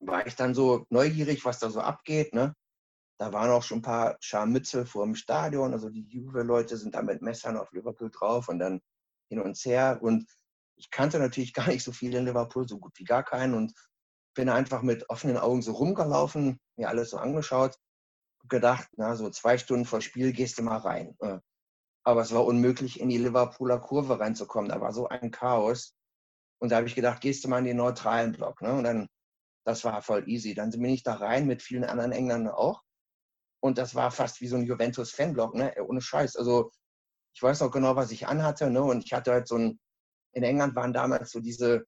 [0.00, 2.34] War ich dann so neugierig, was da so abgeht.
[2.34, 2.54] Ne?
[3.18, 5.72] Da waren auch schon ein paar Scharmütze vor dem Stadion.
[5.72, 8.80] Also die Juve-Leute sind da mit Messern auf Liverpool drauf und dann
[9.28, 9.98] hin und her.
[10.02, 10.26] Und
[10.76, 13.54] ich kannte natürlich gar nicht so viel in Liverpool, so gut wie gar keinen.
[13.54, 13.74] Und
[14.34, 17.76] bin einfach mit offenen Augen so rumgelaufen, mir alles so angeschaut,
[18.48, 21.16] gedacht, na, so zwei Stunden vor Spiel gehst du mal rein.
[21.20, 21.38] Äh,
[22.04, 24.70] aber es war unmöglich, in die Liverpooler Kurve reinzukommen.
[24.70, 25.94] Da war so ein Chaos.
[26.58, 28.62] Und da habe ich gedacht, gehst du mal in den neutralen Block.
[28.62, 28.72] Ne?
[28.72, 29.08] Und dann,
[29.64, 30.54] das war voll easy.
[30.54, 32.82] Dann bin ich da rein mit vielen anderen Engländern auch.
[33.62, 35.74] Und das war fast wie so ein Juventus-Fanblock, ne?
[35.86, 36.36] Ohne Scheiß.
[36.36, 36.70] Also
[37.34, 38.82] ich weiß auch genau, was ich anhatte, ne?
[38.82, 39.78] Und ich hatte halt so ein,
[40.32, 41.84] in England waren damals so diese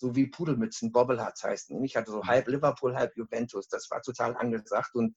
[0.00, 1.84] so wie Pudelmützen, Bobbleheads heißen.
[1.84, 3.68] Ich hatte so halb Liverpool, halb Juventus.
[3.68, 5.14] Das war total angesagt und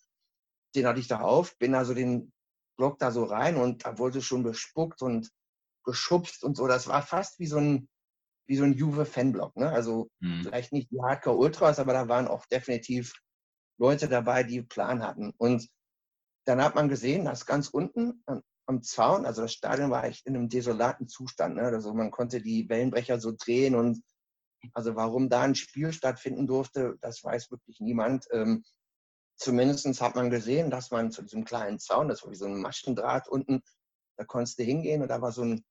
[0.76, 2.34] den hatte ich da auf, bin also den
[2.78, 5.32] Block da so rein und da wurde schon bespuckt und
[5.86, 6.68] geschubst und so.
[6.68, 7.88] Das war fast wie so ein,
[8.46, 9.56] wie so ein Juve-Fanblock.
[9.56, 9.70] Ne?
[9.70, 10.44] Also mhm.
[10.44, 13.14] vielleicht nicht die Hardcore-Ultras, aber da waren auch definitiv
[13.78, 15.34] Leute dabei, die Plan hatten.
[15.38, 15.70] Und
[16.46, 18.24] dann hat man gesehen, dass ganz unten
[18.66, 21.56] am Zaun, also das Stadion war echt in einem desolaten Zustand.
[21.56, 21.64] Ne?
[21.64, 24.04] Also man konnte die Wellenbrecher so drehen und
[24.74, 28.26] also warum da ein Spiel stattfinden durfte, das weiß wirklich niemand.
[28.32, 28.64] Ähm,
[29.38, 32.62] Zumindest hat man gesehen, dass man zu diesem kleinen Zaun, das war wie so ein
[32.62, 33.62] Maschendraht unten,
[34.18, 35.66] da konntest du hingehen und da war so ein,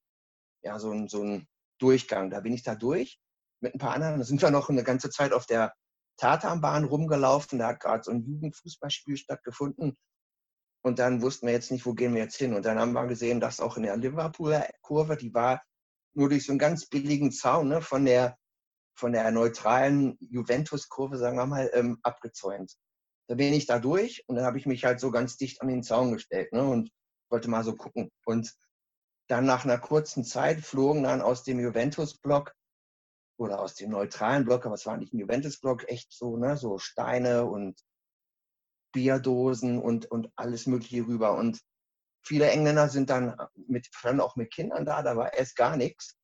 [0.63, 1.47] ja, so ein, so ein
[1.79, 2.31] Durchgang.
[2.31, 3.19] Da bin ich da durch
[3.61, 4.19] mit ein paar anderen.
[4.19, 5.73] Da sind wir noch eine ganze Zeit auf der
[6.17, 7.61] Tatanbahn rumgelaufen.
[7.61, 9.97] Da hat gerade so ein Jugendfußballspiel stattgefunden.
[10.85, 12.55] Und dann wussten wir jetzt nicht, wo gehen wir jetzt hin.
[12.55, 15.63] Und dann haben wir gesehen, dass auch in der Liverpooler Kurve, die war
[16.15, 18.37] nur durch so einen ganz billigen Zaun ne, von der
[18.95, 22.75] von der neutralen Juventus-Kurve, sagen wir mal, ähm, abgezäunt.
[23.29, 25.69] Da bin ich da durch und dann habe ich mich halt so ganz dicht an
[25.69, 26.91] den Zaun gestellt ne, und
[27.31, 28.11] wollte mal so gucken.
[28.25, 28.53] Und
[29.29, 32.53] dann nach einer kurzen Zeit flogen dann aus dem Juventus-Block
[33.39, 36.79] oder aus dem neutralen Block, aber es war nicht ein Juventus-Block, echt so, ne, so
[36.79, 37.81] Steine und
[38.93, 41.37] Bierdosen und, und alles Mögliche rüber.
[41.37, 41.61] Und
[42.23, 46.17] viele Engländer sind dann mit, dann auch mit Kindern da, da war erst gar nichts.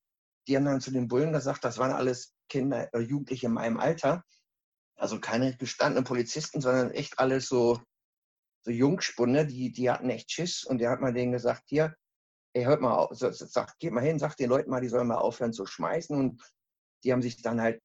[0.47, 3.79] Die haben dann zu den Bullen gesagt, das waren alles Kinder, äh, Jugendliche in meinem
[3.79, 4.25] Alter.
[4.97, 7.81] Also keine gestandenen Polizisten, sondern echt alles so,
[8.65, 10.65] so Jungspunde, die, die hatten echt Schiss.
[10.65, 11.95] Und der hat mal denen gesagt, hier,
[12.55, 15.19] ey, hört mal auf, sagt, geht mal hin, sagt den Leuten mal, die sollen mal
[15.19, 16.17] aufhören zu schmeißen.
[16.17, 16.43] Und
[17.05, 17.81] die haben sich dann halt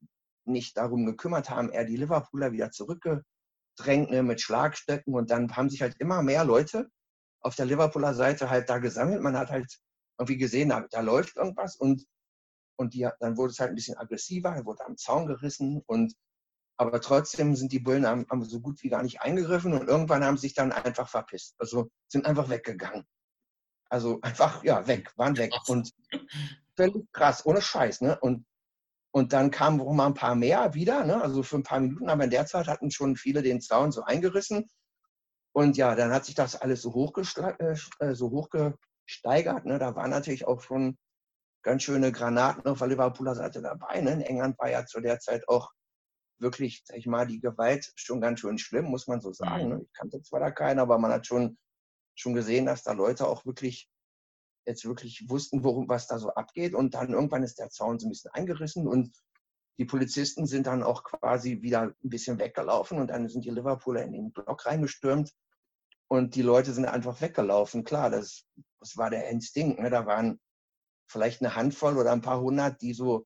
[0.46, 5.14] nicht darum gekümmert, haben eher die Liverpooler wieder zurückgedrängt ne, mit Schlagstöcken.
[5.14, 6.90] Und dann haben sich halt immer mehr Leute
[7.42, 9.22] auf der Liverpooler Seite halt da gesammelt.
[9.22, 9.78] Man hat halt
[10.18, 11.76] irgendwie gesehen, da, da läuft irgendwas.
[11.76, 12.06] Und
[12.76, 16.14] und die, dann wurde es halt ein bisschen aggressiver, wurde am Zaun gerissen und
[16.78, 20.24] aber trotzdem sind die Bullen haben, haben so gut wie gar nicht eingegriffen und irgendwann
[20.24, 21.56] haben sie sich dann einfach verpisst.
[21.60, 23.06] Also sind einfach weggegangen.
[23.90, 25.54] Also einfach, ja, weg, waren weg.
[25.68, 25.94] Und
[26.76, 28.20] völlig krass, ohne Scheiß, ne?
[28.20, 28.46] Und,
[29.12, 31.22] und dann kamen auch mal ein paar mehr wieder, ne?
[31.22, 34.04] Also für ein paar Minuten, aber in der Zeit hatten schon viele den Zaun so
[34.04, 34.68] eingerissen.
[35.54, 37.14] Und ja, dann hat sich das alles so,
[37.60, 39.66] äh, äh, so hochgesteigert.
[39.66, 39.78] Ne?
[39.78, 40.98] Da war natürlich auch schon
[41.64, 44.02] ganz schöne Granaten auf der Liverpooler Seite dabei.
[44.02, 44.14] Ne?
[44.14, 45.72] In England war ja zu der Zeit auch
[46.40, 49.70] wirklich, sag ich mal, die Gewalt schon ganz schön schlimm, muss man so sagen.
[49.70, 49.82] Ne?
[49.84, 51.58] Ich kannte zwar da keinen, aber man hat schon,
[52.16, 53.90] schon gesehen, dass da Leute auch wirklich
[54.66, 56.74] jetzt wirklich wussten, worum was da so abgeht.
[56.74, 59.12] Und dann irgendwann ist der Zaun so ein bisschen eingerissen und
[59.80, 64.04] die Polizisten sind dann auch quasi wieder ein bisschen weggelaufen und dann sind die Liverpooler
[64.04, 65.34] in den Block reingestürmt
[66.08, 67.84] und die Leute sind einfach weggelaufen.
[67.84, 68.46] Klar, das,
[68.80, 69.80] das war der Instinkt.
[69.80, 69.90] Ne?
[69.90, 70.40] Da waren
[71.14, 73.26] vielleicht eine Handvoll oder ein paar hundert, die so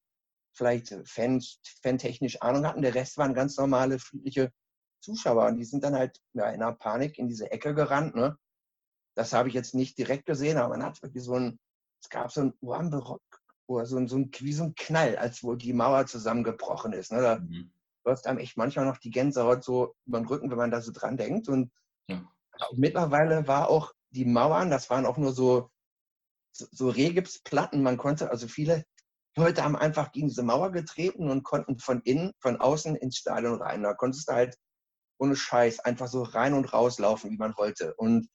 [0.54, 2.82] vielleicht Fans, fantechnisch Ahnung hatten.
[2.82, 4.52] Der Rest waren ganz normale, friedliche
[5.00, 5.47] Zuschauer.
[5.47, 8.15] Und die sind dann halt ja, in einer Panik in diese Ecke gerannt.
[8.15, 8.38] Ne?
[9.15, 11.60] Das habe ich jetzt nicht direkt gesehen, aber man hat wirklich so ein,
[12.04, 13.21] es gab so ein Wamberock,
[13.67, 17.12] so ein, so ein, wie so ein Knall, als wo die Mauer zusammengebrochen ist.
[17.12, 17.21] Ne?
[17.21, 17.71] Da mhm.
[18.04, 20.91] läuft einem echt manchmal noch die Gänsehaut so über den Rücken, wenn man da so
[20.91, 21.47] dran denkt.
[21.47, 21.71] Und
[22.10, 22.21] ja.
[22.73, 25.69] mittlerweile war auch die Mauern, das waren auch nur so,
[26.58, 27.84] so, Rehgipsplatten.
[27.84, 28.84] Man konnte, also viele
[29.36, 33.62] Leute haben einfach gegen diese Mauer getreten und konnten von innen, von außen ins Stadion
[33.62, 33.84] rein.
[33.84, 34.58] Da konntest du halt
[35.20, 37.93] ohne Scheiß einfach so rein und raus laufen, wie man wollte.
[37.96, 38.28] Und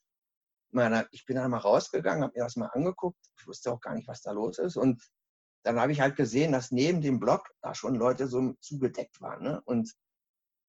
[0.73, 3.19] meine, ich bin dann mal rausgegangen, habe mir das mal angeguckt.
[3.39, 4.77] Ich wusste auch gar nicht, was da los ist.
[4.77, 5.03] Und
[5.65, 9.43] dann habe ich halt gesehen, dass neben dem Block da schon Leute so zugedeckt waren.
[9.43, 9.63] Ne?
[9.65, 9.93] Und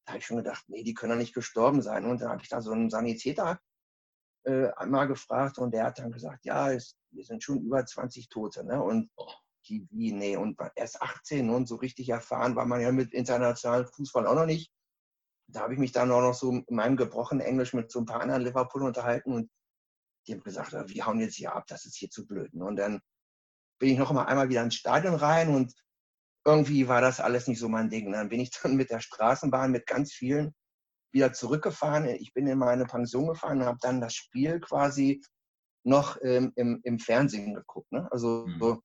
[0.06, 2.06] da habe ich schon gedacht, nee, die können doch nicht gestorben sein.
[2.06, 3.60] Und dann habe ich da so einen Sanitäter
[4.46, 8.30] äh, einmal gefragt und der hat dann gesagt, ja, es, wir sind schon über 20
[8.30, 8.64] Tote.
[8.64, 8.82] Ne?
[8.82, 9.10] Und
[9.68, 13.88] die, wie, nee, und erst 18 und so richtig erfahren war man ja mit internationalem
[13.88, 14.72] Fußball auch noch nicht.
[15.48, 18.06] Da habe ich mich dann auch noch so in meinem gebrochenen Englisch mit so ein
[18.06, 19.50] paar anderen Liverpool unterhalten und
[20.26, 22.54] die haben gesagt, wir hauen jetzt hier ab, das ist hier zu blöd.
[22.54, 22.66] Ne?
[22.66, 23.02] Und dann
[23.80, 25.74] bin ich noch mal einmal wieder ins Stadion rein und
[26.46, 28.12] irgendwie war das alles nicht so mein Ding.
[28.12, 30.54] Dann bin ich dann mit der Straßenbahn mit ganz vielen
[31.12, 32.06] wieder zurückgefahren.
[32.06, 35.22] Ich bin in meine Pension gefahren und habe dann das Spiel quasi
[35.84, 37.92] noch ähm, im, im Fernsehen geguckt.
[37.92, 38.08] Ne?
[38.12, 38.60] Also mhm.
[38.60, 38.82] so,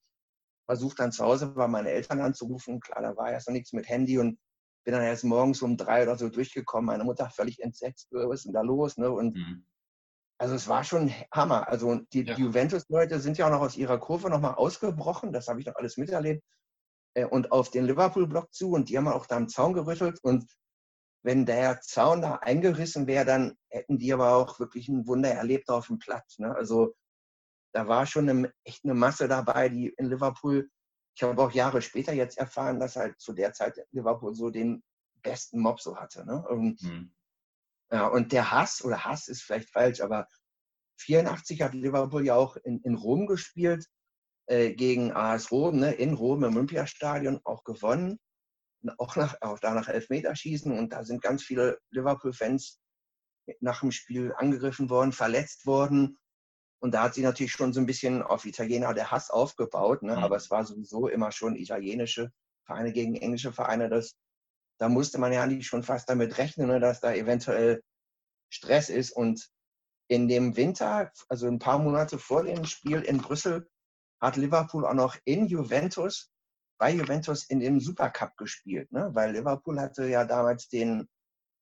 [0.67, 2.81] versucht dann zu Hause bei meinen Eltern anzurufen.
[2.81, 4.39] Klar, da war erst noch nichts mit Handy und
[4.85, 6.87] bin dann erst morgens um drei oder so durchgekommen.
[6.87, 8.97] Meine Mutter völlig entsetzt, was ist denn da los?
[8.97, 9.11] Ne?
[9.11, 9.67] Und mhm.
[10.39, 11.69] Also es war schon Hammer.
[11.69, 12.37] Also die, ja.
[12.37, 15.33] Juventus-Leute sind ja auch noch aus ihrer Kurve nochmal ausgebrochen.
[15.33, 16.45] Das habe ich noch alles miterlebt.
[17.15, 18.71] Äh, und auf den Liverpool-Block zu.
[18.71, 20.21] Und die haben auch da am Zaun gerüttelt.
[20.23, 20.49] Und
[21.29, 25.69] wenn der Zaun da eingerissen wäre, dann hätten die aber auch wirklich ein Wunder erlebt
[25.69, 26.39] auf dem Platz.
[26.39, 26.55] Ne?
[26.55, 26.95] Also
[27.75, 30.71] da war schon eine, echt eine Masse dabei, die in Liverpool,
[31.15, 34.83] ich habe auch Jahre später jetzt erfahren, dass halt zu der Zeit Liverpool so den
[35.21, 36.25] besten Mob so hatte.
[36.25, 36.43] Ne?
[36.49, 37.13] Und mhm.
[37.91, 40.29] Ja, und der Hass, oder Hass ist vielleicht falsch, aber
[41.01, 43.87] 84 hat Liverpool ja auch in, in Rom gespielt,
[44.47, 48.19] äh, gegen AS Rom, ne, in Rom im Olympiastadion auch gewonnen.
[48.99, 52.79] Auch, nach, auch da nach Elfmeterschießen und da sind ganz viele Liverpool-Fans
[53.61, 56.19] nach dem Spiel angegriffen worden, verletzt worden.
[56.81, 60.03] Und da hat sie natürlich schon so ein bisschen auf Italiener der Hass aufgebaut.
[60.03, 60.17] Ne?
[60.17, 60.23] Mhm.
[60.23, 62.31] Aber es war sowieso immer schon italienische
[62.65, 63.89] Vereine gegen englische Vereine.
[63.89, 64.15] Das
[64.79, 67.83] da musste man ja eigentlich schon fast damit rechnen, ne, dass da eventuell
[68.49, 69.11] Stress ist.
[69.11, 69.49] Und
[70.09, 73.69] in dem Winter, also ein paar Monate vor dem Spiel in Brüssel,
[74.21, 76.31] hat Liverpool auch noch in Juventus,
[76.79, 79.11] bei Juventus in dem Supercup gespielt, ne?
[79.13, 81.09] weil Liverpool hatte ja damals den,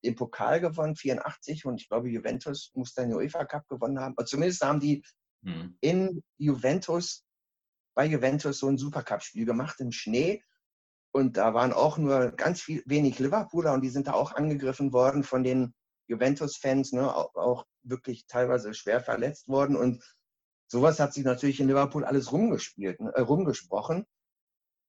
[0.05, 4.15] den Pokal gewonnen, 84, und ich glaube, Juventus muss dann den UEFA Cup gewonnen haben.
[4.17, 5.03] Aber zumindest haben die
[5.43, 5.77] hm.
[5.81, 7.25] in Juventus,
[7.95, 10.43] bei Juventus so ein Supercup-Spiel gemacht im Schnee.
[11.13, 14.93] Und da waren auch nur ganz viel, wenig Liverpooler und die sind da auch angegriffen
[14.93, 15.75] worden von den
[16.09, 19.77] Juventus-Fans, ne, auch, auch, wirklich teilweise schwer verletzt worden.
[19.77, 20.03] Und
[20.67, 24.05] sowas hat sich natürlich in Liverpool alles rumgespielt, äh, rumgesprochen.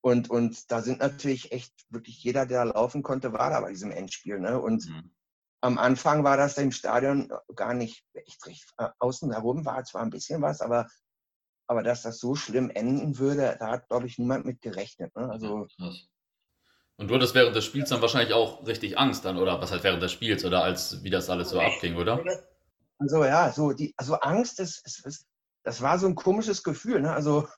[0.07, 3.91] Und, und da sind natürlich echt wirklich jeder, der laufen konnte, war da bei diesem
[3.91, 4.39] Endspiel.
[4.39, 4.57] Ne?
[4.57, 5.11] Und mhm.
[5.59, 8.73] am Anfang war das im Stadion gar nicht echt recht.
[8.77, 10.87] Äh, außen herum war zwar ein bisschen was, aber,
[11.67, 15.13] aber dass das so schlimm enden würde, da hat, glaube ich, niemand mit gerechnet.
[15.13, 15.29] Ne?
[15.29, 15.91] Also, ja,
[16.95, 19.83] und du hattest während des Spiels dann wahrscheinlich auch richtig Angst dann, oder was halt
[19.83, 22.23] während des Spiels oder als wie das alles so abging, oder?
[22.97, 25.27] Also ja, so die, also Angst ist, ist, ist
[25.63, 27.11] das war so ein komisches Gefühl, ne?
[27.11, 27.49] Also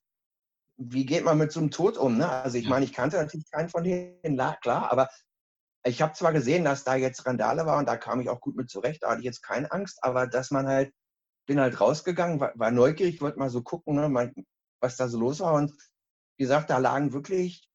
[0.79, 2.17] wie geht man mit so einem Tod um?
[2.17, 2.29] Ne?
[2.29, 5.09] Also ich meine, ich kannte natürlich keinen von denen, klar, aber
[5.83, 8.55] ich habe zwar gesehen, dass da jetzt Randale war und da kam ich auch gut
[8.55, 10.93] mit zurecht, da hatte ich jetzt keine Angst, aber dass man halt,
[11.45, 14.33] bin halt rausgegangen, war, war neugierig, wollte mal so gucken, ne,
[14.79, 15.71] was da so los war und
[16.37, 17.67] wie gesagt, da lagen wirklich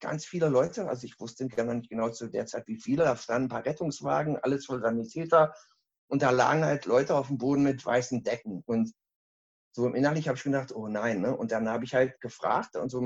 [0.00, 3.16] ganz viele Leute, also ich wusste gar nicht genau zu der Zeit, wie viele, da
[3.16, 5.54] standen ein paar Rettungswagen, alles voll Sanitäter
[6.08, 8.92] und da lagen halt Leute auf dem Boden mit weißen Decken und
[9.72, 11.36] so im Innerlich habe ich gedacht, oh nein, ne?
[11.36, 13.00] und dann habe ich halt gefragt und so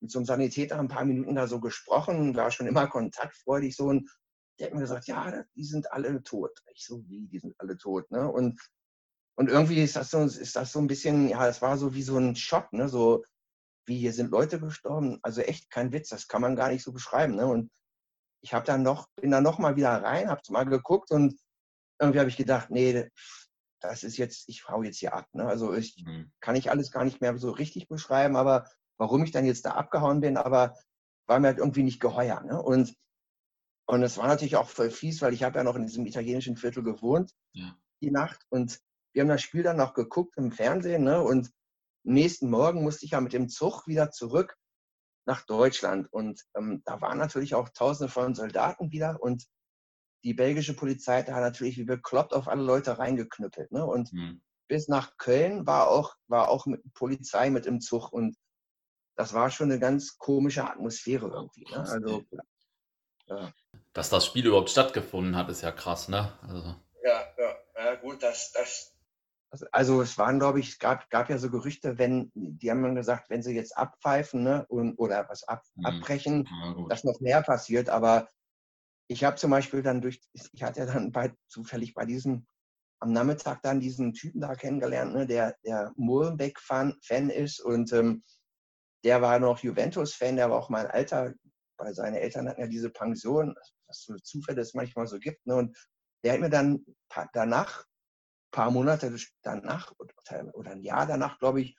[0.00, 3.86] mit so einem Sanitäter ein paar Minuten da so gesprochen, war schon immer kontaktfreudig so
[3.86, 4.10] und
[4.58, 6.62] der hat mir gesagt, ja, die sind alle tot.
[6.74, 8.30] Ich so, wie, die sind alle tot, ne?
[8.30, 8.58] Und,
[9.36, 12.02] und irgendwie ist das so, ist das so ein bisschen, ja, es war so wie
[12.02, 12.88] so ein Schock, ne?
[12.88, 13.22] So,
[13.86, 15.18] wie hier sind Leute gestorben.
[15.22, 17.36] Also echt kein Witz, das kann man gar nicht so beschreiben.
[17.36, 17.46] Ne?
[17.46, 17.70] Und
[18.42, 21.38] ich habe dann noch, bin dann noch mal wieder rein, habe mal geguckt und
[22.00, 23.08] irgendwie habe ich gedacht, nee,
[23.86, 25.28] das ist jetzt, ich hau jetzt hier ab.
[25.32, 25.46] Ne?
[25.46, 26.32] Also ich mhm.
[26.40, 28.68] kann ich alles gar nicht mehr so richtig beschreiben, aber
[28.98, 30.74] warum ich dann jetzt da abgehauen bin, aber
[31.26, 32.42] war mir halt irgendwie nicht geheuer.
[32.42, 32.60] Ne?
[32.60, 32.94] Und,
[33.86, 36.56] und es war natürlich auch voll fies, weil ich habe ja noch in diesem italienischen
[36.56, 37.76] Viertel gewohnt, ja.
[38.00, 38.44] die Nacht.
[38.48, 38.80] Und
[39.12, 41.04] wir haben das Spiel dann noch geguckt im Fernsehen.
[41.04, 41.22] Ne?
[41.22, 41.50] Und
[42.04, 44.56] nächsten Morgen musste ich ja mit dem Zug wieder zurück
[45.26, 46.12] nach Deutschland.
[46.12, 49.20] Und ähm, da waren natürlich auch tausende von Soldaten wieder.
[49.20, 49.46] Und
[50.26, 53.70] die belgische Polizei hat da natürlich wie bekloppt auf alle Leute reingeknüppelt.
[53.70, 53.86] Ne?
[53.86, 54.42] Und mhm.
[54.66, 58.12] bis nach Köln war auch, war auch mit Polizei mit im Zug.
[58.12, 58.36] Und
[59.14, 61.64] das war schon eine ganz komische Atmosphäre irgendwie.
[61.70, 61.78] Ne?
[61.78, 62.24] Also,
[63.28, 63.52] ja.
[63.92, 66.32] Dass das Spiel überhaupt stattgefunden hat, ist ja krass, ne?
[66.42, 66.74] Also.
[67.04, 68.96] Ja, ja, ja, gut, das, das,
[69.70, 72.96] also es waren, glaube ich, es gab, gab ja so Gerüchte, wenn, die haben dann
[72.96, 75.86] gesagt, wenn sie jetzt abpfeifen ne, und, oder was ab, mhm.
[75.86, 77.88] abbrechen, ja, dass noch mehr passiert.
[77.88, 78.28] Aber
[79.08, 82.46] ich habe zum Beispiel dann durch, ich hatte dann bei, zufällig bei diesem,
[83.00, 88.24] am Nachmittag dann diesen Typen da kennengelernt, ne, der, der Molenbeek-Fan ist und ähm,
[89.04, 91.34] der war noch Juventus-Fan, der war auch mein Alter,
[91.78, 93.54] weil seine Eltern hatten ja diese Pension,
[93.86, 95.46] was so Zufälle es manchmal so gibt.
[95.46, 95.76] Ne, und
[96.24, 96.84] der hat mir dann
[97.32, 97.84] danach
[98.50, 99.92] paar Monate danach
[100.54, 101.76] oder ein Jahr danach, glaube ich,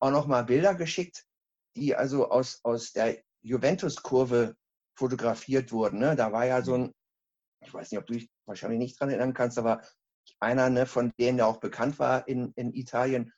[0.00, 1.24] auch noch mal Bilder geschickt,
[1.76, 4.56] die also aus, aus der Juventus-Kurve
[4.96, 5.98] fotografiert wurden.
[5.98, 6.16] Ne?
[6.16, 6.92] Da war ja so ein,
[7.64, 9.82] ich weiß nicht, ob du dich wahrscheinlich nicht dran erinnern kannst, aber
[10.40, 13.32] einer ne, von denen, der auch bekannt war in, in Italien,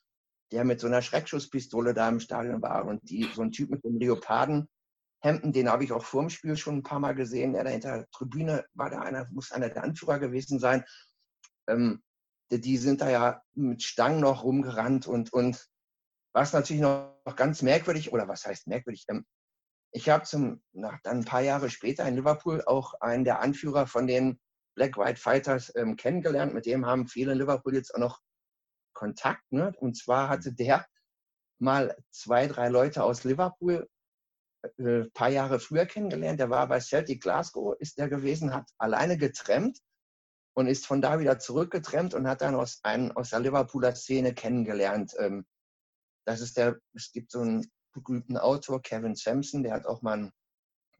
[0.52, 3.84] der mit so einer Schreckschusspistole da im Stadion war und die, so ein Typ mit
[3.84, 7.64] dem Leopardenhemden, den habe ich auch vor dem Spiel schon ein paar Mal gesehen, der
[7.64, 10.84] da hinter der Tribüne war, da einer, muss einer der Anführer gewesen sein.
[11.68, 12.02] Ähm,
[12.50, 15.68] die sind da ja mit Stangen noch rumgerannt und, und
[16.32, 19.26] was natürlich noch, noch ganz merkwürdig, oder was heißt merkwürdig, ähm,
[19.92, 23.86] ich habe zum, nach, dann ein paar Jahre später in Liverpool auch einen der Anführer
[23.86, 24.38] von den
[24.74, 26.54] Black White Fighters ähm, kennengelernt.
[26.54, 28.20] Mit dem haben viele in Liverpool jetzt auch noch
[28.92, 29.50] Kontakt.
[29.50, 29.72] Ne?
[29.78, 30.86] Und zwar hatte der
[31.58, 33.88] mal zwei, drei Leute aus Liverpool
[34.78, 36.40] ein äh, paar Jahre früher kennengelernt.
[36.40, 39.78] Der war bei Celtic Glasgow, ist der gewesen, hat alleine getrennt
[40.54, 44.34] und ist von da wieder zurückgetrennt und hat dann aus, einen, aus der Liverpooler Szene
[44.34, 45.14] kennengelernt.
[45.18, 45.46] Ähm,
[46.26, 50.14] das ist der, es gibt so einen berühmten Autor, Kevin Sampson, der hat auch mal
[50.14, 50.32] einen,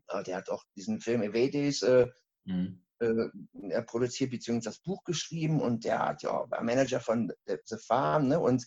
[0.08, 2.06] äh, der hat auch diesen Film Evades äh,
[2.44, 2.82] mhm.
[2.98, 8.28] äh, produziert, beziehungsweise das Buch geschrieben und der hat ja war Manager von The Farm
[8.28, 8.40] ne?
[8.40, 8.66] und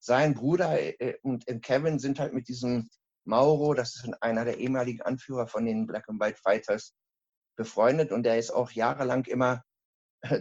[0.00, 2.88] sein Bruder äh, und Kevin sind halt mit diesem
[3.24, 6.94] Mauro, das ist einer der ehemaligen Anführer von den Black and White Fighters,
[7.56, 9.62] befreundet und der ist auch jahrelang immer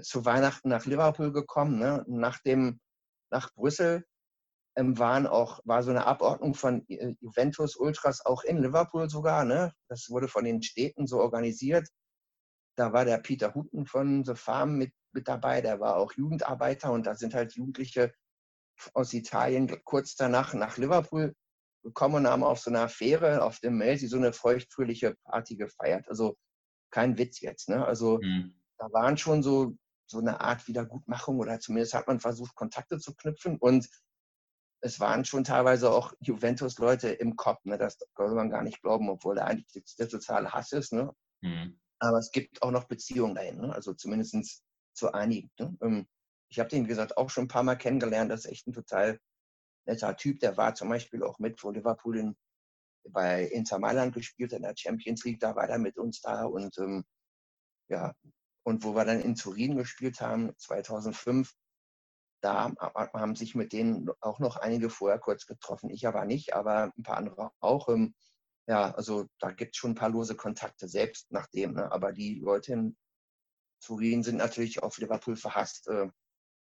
[0.01, 1.79] zu Weihnachten nach Liverpool gekommen.
[1.79, 2.03] Ne?
[2.07, 2.79] Nach, dem,
[3.29, 4.05] nach Brüssel
[4.77, 9.43] waren auch, war so eine Abordnung von äh, Juventus Ultras auch in Liverpool sogar.
[9.45, 9.73] Ne?
[9.89, 11.87] Das wurde von den Städten so organisiert.
[12.75, 16.91] Da war der Peter Hutton von The Farm mit, mit dabei, der war auch Jugendarbeiter
[16.91, 18.13] und da sind halt Jugendliche
[18.93, 21.33] aus Italien kurz danach nach Liverpool
[21.83, 26.07] gekommen und haben auf so einer Fähre auf dem Mersey so eine feuchtfröhliche Party gefeiert.
[26.07, 26.37] Also
[26.91, 27.69] kein Witz jetzt.
[27.69, 27.83] Ne?
[27.83, 32.55] Also mhm da waren schon so, so eine Art Wiedergutmachung oder zumindest hat man versucht,
[32.55, 33.89] Kontakte zu knüpfen und
[34.81, 37.63] es waren schon teilweise auch Juventus-Leute im Kopf.
[37.65, 37.77] Ne?
[37.77, 40.93] Das kann man gar nicht glauben, obwohl da eigentlich der totale Hass ist.
[40.93, 41.11] Ne?
[41.41, 41.79] Mhm.
[41.99, 43.73] Aber es gibt auch noch Beziehungen dahin, ne?
[43.73, 44.63] also zumindest
[44.93, 45.51] zu einigen.
[45.59, 45.77] Ne?
[45.81, 46.07] Ähm,
[46.49, 48.31] ich habe den, wie gesagt, auch schon ein paar Mal kennengelernt.
[48.31, 49.19] Das ist echt ein total
[49.85, 50.39] netter Typ.
[50.39, 52.37] Der war zum Beispiel auch mit, wo Liverpool in,
[53.09, 55.39] bei Inter Mailand gespielt in der Champions League.
[55.39, 57.03] Da war er mit uns da und ähm,
[57.89, 58.13] ja,
[58.63, 61.53] und wo wir dann in Turin gespielt haben, 2005,
[62.41, 62.71] da
[63.13, 65.89] haben sich mit denen auch noch einige vorher kurz getroffen.
[65.89, 67.89] Ich aber nicht, aber ein paar andere auch.
[67.89, 68.13] Ähm,
[68.67, 71.73] ja, also da gibt es schon ein paar lose Kontakte, selbst nachdem.
[71.73, 71.91] Ne?
[71.91, 72.97] Aber die Leute in
[73.81, 75.87] Turin sind natürlich auf Liverpool verhasst.
[75.87, 76.09] Äh,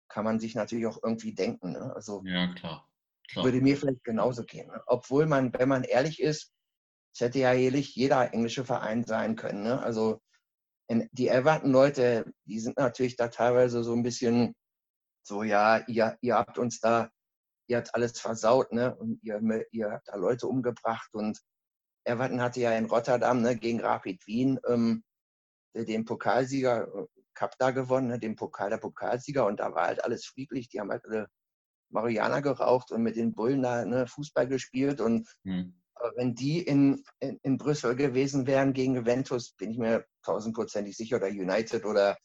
[0.09, 1.73] kann man sich natürlich auch irgendwie denken.
[1.73, 1.93] Ne?
[1.93, 2.87] Also ja, klar.
[3.29, 3.45] klar.
[3.45, 4.67] Würde mir vielleicht genauso gehen.
[4.67, 4.81] Ne?
[4.87, 6.53] Obwohl man, wenn man ehrlich ist,
[7.13, 9.63] es hätte ja jährlich jeder englische Verein sein können.
[9.63, 9.81] Ne?
[9.81, 10.21] Also
[10.89, 14.55] die Everton-Leute, die sind natürlich da teilweise so ein bisschen
[15.27, 17.09] so, ja, ihr, ihr habt uns da,
[17.67, 18.95] ihr habt alles versaut, ne?
[18.95, 21.09] Und ihr, ihr habt da Leute umgebracht.
[21.13, 21.39] Und
[22.05, 25.03] Everton hatte ja in Rotterdam ne, gegen Rapid Wien ähm,
[25.73, 29.45] den Pokalsieger äh, Cup da gewonnen, ne, den Pokal der Pokalsieger.
[29.45, 30.69] Und da war halt alles friedlich.
[30.69, 31.27] Die haben halt alle
[31.89, 35.01] Marihuana geraucht und mit den Bullen da ne, Fußball gespielt.
[35.01, 35.73] Und hm
[36.15, 41.17] wenn die in, in, in, Brüssel gewesen wären gegen Juventus, bin ich mir tausendprozentig sicher,
[41.17, 42.17] oder United oder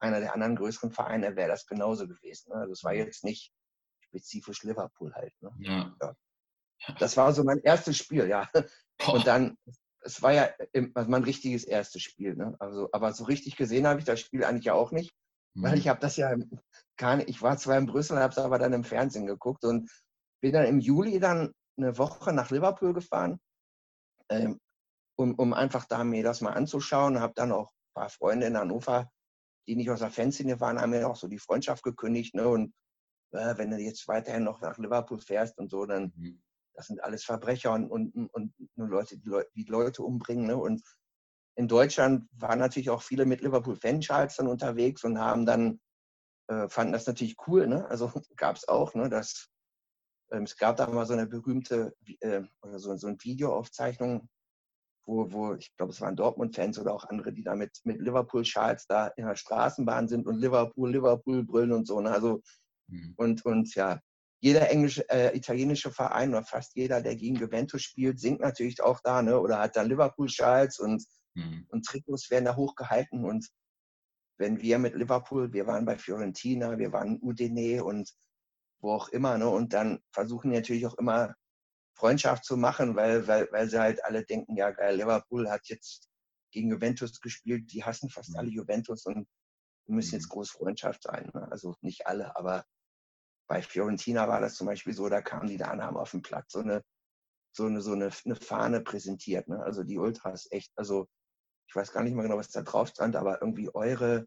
[0.00, 2.50] einer der anderen größeren Vereine, wäre das genauso gewesen.
[2.50, 2.56] Ne?
[2.56, 3.52] Also es war jetzt nicht
[4.00, 5.32] spezifisch Liverpool halt.
[5.40, 5.50] Ne?
[5.58, 5.96] Ja.
[6.00, 6.14] ja.
[6.98, 8.48] Das war so mein erstes Spiel, ja.
[9.06, 9.56] Und dann,
[10.02, 10.48] es war ja
[10.94, 12.34] mein richtiges erstes Spiel.
[12.34, 12.56] Ne?
[12.58, 15.12] Also, aber so richtig gesehen habe ich das Spiel eigentlich ja auch nicht,
[15.54, 15.62] mhm.
[15.62, 16.34] weil ich habe das ja
[16.96, 19.90] gar nicht, ich war zwar in Brüssel, habe es aber dann im Fernsehen geguckt und
[20.42, 23.38] bin dann im Juli dann eine Woche nach Liverpool gefahren.
[24.30, 24.58] Ähm,
[25.20, 27.20] um, um einfach da mir das mal anzuschauen.
[27.20, 29.10] Habe dann auch ein paar Freunde in Hannover,
[29.66, 32.34] die nicht aus der Fanszene waren, haben mir auch so die Freundschaft gekündigt.
[32.34, 32.48] Ne?
[32.48, 32.74] Und
[33.32, 36.42] äh, wenn du jetzt weiterhin noch nach Liverpool fährst und so, dann mhm.
[36.74, 40.46] das sind alles Verbrecher und, und, und nur Leute, die, Leute, die Leute umbringen.
[40.46, 40.56] Ne?
[40.56, 40.82] Und
[41.56, 45.80] in Deutschland waren natürlich auch viele mit Liverpool-Fanschals dann unterwegs und haben dann,
[46.48, 47.66] äh, fanden das natürlich cool.
[47.66, 47.86] Ne?
[47.88, 49.08] Also gab es auch, ne?
[49.08, 49.48] dass
[50.32, 54.28] ähm, es gab da mal so eine berühmte, äh, oder so, so eine Videoaufzeichnung,
[55.10, 58.86] wo, wo ich glaube, es waren Dortmund-Fans oder auch andere, die da mit, mit Liverpool-Schals
[58.86, 62.00] da in der Straßenbahn sind und Liverpool, Liverpool brüllen und so.
[62.00, 62.10] Ne?
[62.10, 62.42] Also,
[62.86, 63.14] mhm.
[63.16, 64.00] und, und ja,
[64.40, 69.00] jeder englische, äh, italienische Verein oder fast jeder, der gegen Juventus spielt, singt natürlich auch
[69.02, 69.38] da, ne?
[69.38, 71.04] oder hat dann Liverpool-Schals und,
[71.34, 71.66] mhm.
[71.68, 73.24] und Trikots werden da hochgehalten.
[73.24, 73.48] Und
[74.38, 78.10] wenn wir mit Liverpool, wir waren bei Fiorentina, wir waren Udine und
[78.80, 79.48] wo auch immer, ne?
[79.48, 81.34] und dann versuchen die natürlich auch immer
[82.00, 86.08] Freundschaft zu machen, weil, weil, weil sie halt alle denken, ja geil, Liverpool hat jetzt
[86.50, 89.28] gegen Juventus gespielt, die hassen fast alle Juventus und
[89.86, 90.34] wir müssen jetzt mhm.
[90.34, 91.30] groß Freundschaft sein.
[91.34, 91.46] Ne?
[91.50, 92.64] Also nicht alle, aber
[93.48, 96.22] bei Fiorentina war das zum Beispiel so, da kamen die da an, haben auf dem
[96.22, 96.82] Platz so eine,
[97.52, 99.48] so eine, so eine, eine Fahne präsentiert.
[99.48, 99.62] Ne?
[99.62, 101.06] Also die Ultras echt, also
[101.68, 104.26] ich weiß gar nicht mehr genau, was da drauf stand, aber irgendwie eure,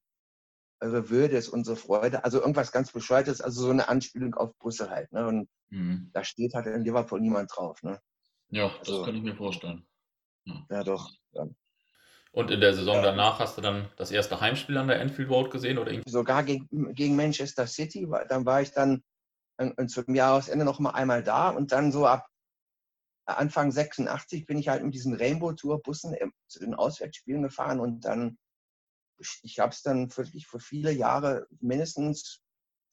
[0.80, 2.24] eure Würde ist unsere Freude.
[2.24, 5.12] Also irgendwas ganz Bescheuertes, also so eine Anspielung auf Brüssel halt.
[5.12, 5.26] Ne?
[5.26, 6.10] Und mhm.
[6.14, 7.82] da steht halt in Liverpool niemand drauf.
[7.84, 8.02] Ne?
[8.50, 9.86] Ja, das also, kann ich mir vorstellen.
[10.46, 11.12] Ja, ja doch.
[11.32, 11.48] Ja.
[12.32, 15.52] Und in der Saison danach hast du dann das erste Heimspiel an der Enfield Road
[15.52, 15.78] gesehen?
[15.78, 18.08] oder Sogar gegen, gegen Manchester City.
[18.28, 19.04] Dann war ich dann
[19.88, 22.28] zum Jahresende noch mal einmal da und dann so ab
[23.26, 26.16] Anfang 86 bin ich halt mit diesen Rainbow Tour Bussen
[26.48, 28.38] zu den Auswärtsspielen gefahren und dann
[29.44, 32.43] ich habe es dann wirklich für viele Jahre mindestens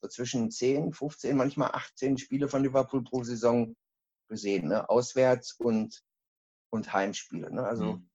[0.01, 3.74] so zwischen 10, 15, manchmal 18 Spiele von Liverpool pro Saison
[4.28, 4.88] gesehen, ne?
[4.88, 6.03] auswärts und,
[6.70, 7.53] und Heimspiele.
[7.53, 7.62] Ne?
[7.64, 8.11] Also mhm.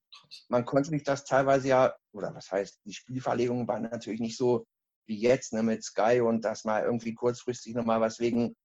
[0.50, 4.66] man konnte sich das teilweise ja, oder was heißt, die Spielverlegungen waren natürlich nicht so
[5.08, 8.56] wie jetzt ne, mit Sky und dass mal irgendwie kurzfristig nochmal was wegen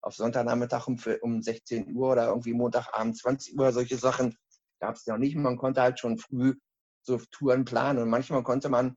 [0.00, 4.36] auf Sonntagnachmittag um, um 16 Uhr oder irgendwie Montagabend 20 Uhr, solche Sachen
[4.80, 5.36] gab es ja nicht.
[5.36, 6.54] Man konnte halt schon früh
[7.02, 8.00] so Touren planen.
[8.00, 8.94] Und manchmal konnte man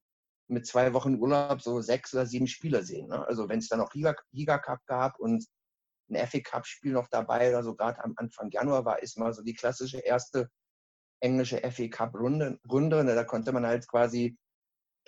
[0.52, 3.08] mit zwei Wochen Urlaub so sechs oder sieben Spiele sehen.
[3.08, 3.26] Ne?
[3.28, 5.46] Also wenn es dann noch Liga, Liga Cup gab und
[6.10, 9.34] ein FA Cup Spiel noch dabei oder so gerade am Anfang Januar war, ist mal
[9.34, 10.50] so die klassische erste
[11.22, 12.60] englische FA Cup Runde.
[12.70, 13.16] Runde ne?
[13.16, 14.38] Da konnte man halt quasi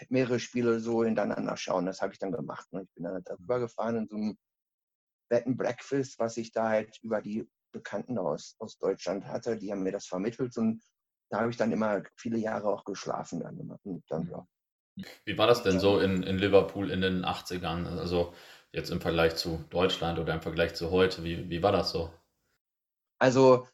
[0.10, 1.86] mehrere Spiele so hintereinander schauen.
[1.86, 2.72] Das habe ich dann gemacht.
[2.72, 2.84] Ne?
[2.84, 4.38] Ich bin dann halt darüber gefahren in so einem
[5.30, 9.58] Bed and Breakfast, was ich da halt über die Bekannten aus, aus Deutschland hatte.
[9.58, 10.82] Die haben mir das vermittelt und
[11.30, 13.40] da habe ich dann immer viele Jahre auch geschlafen.
[13.40, 14.48] Dann, und dann, ja.
[15.26, 17.98] Wie war das denn so in, in Liverpool in den 80ern?
[17.98, 18.34] Also
[18.72, 22.12] jetzt im Vergleich zu Deutschland oder im Vergleich zu heute, wie, wie war das so?
[23.20, 23.68] Also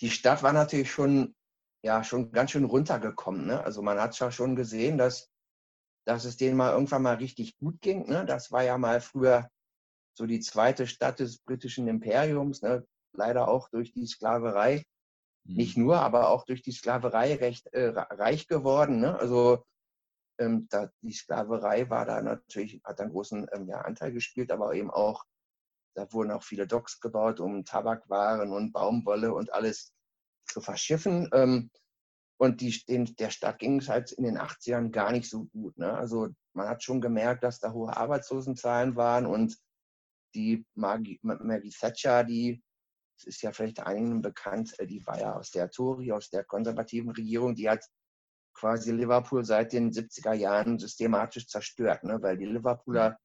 [0.00, 1.34] die Stadt war natürlich schon,
[1.82, 3.46] ja, schon ganz schön runtergekommen.
[3.46, 3.62] Ne?
[3.62, 5.30] Also man hat ja schon gesehen, dass,
[6.04, 8.08] dass es denen mal irgendwann mal richtig gut ging.
[8.08, 8.24] Ne?
[8.26, 9.48] Das war ja mal früher
[10.14, 12.86] so die zweite Stadt des britischen Imperiums, ne?
[13.12, 14.84] leider auch durch die Sklaverei
[15.44, 15.84] nicht mhm.
[15.84, 19.00] nur, aber auch durch die Sklaverei recht äh, reich geworden.
[19.00, 19.18] Ne?
[19.18, 19.64] Also
[20.38, 24.74] ähm, da, die Sklaverei war da natürlich, hat einen großen ähm, ja, Anteil gespielt, aber
[24.74, 25.24] eben auch,
[25.94, 29.94] da wurden auch viele Docks gebaut, um Tabakwaren und Baumwolle und alles
[30.46, 31.28] zu verschiffen.
[31.32, 31.70] Ähm,
[32.38, 35.78] und die, den, der Stadt ging es halt in den 80ern gar nicht so gut.
[35.78, 35.92] Ne?
[35.92, 39.56] Also man hat schon gemerkt, dass da hohe Arbeitslosenzahlen waren und
[40.34, 42.62] die Maggie, Maggie Thatcher, die
[43.18, 46.44] es ist ja vielleicht einigen bekannt, äh, die war ja aus der Tory, aus der
[46.44, 47.84] konservativen Regierung, die hat
[48.56, 52.20] quasi Liverpool seit den 70er Jahren systematisch zerstört, ne?
[52.22, 53.18] weil die Liverpooler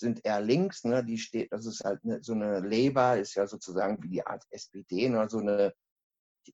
[0.00, 1.04] sind eher links, ne?
[1.04, 4.44] die steht, das ist halt eine, so eine Labour, ist ja sozusagen wie die Art
[4.50, 5.28] SPD, ne?
[5.28, 5.74] so eine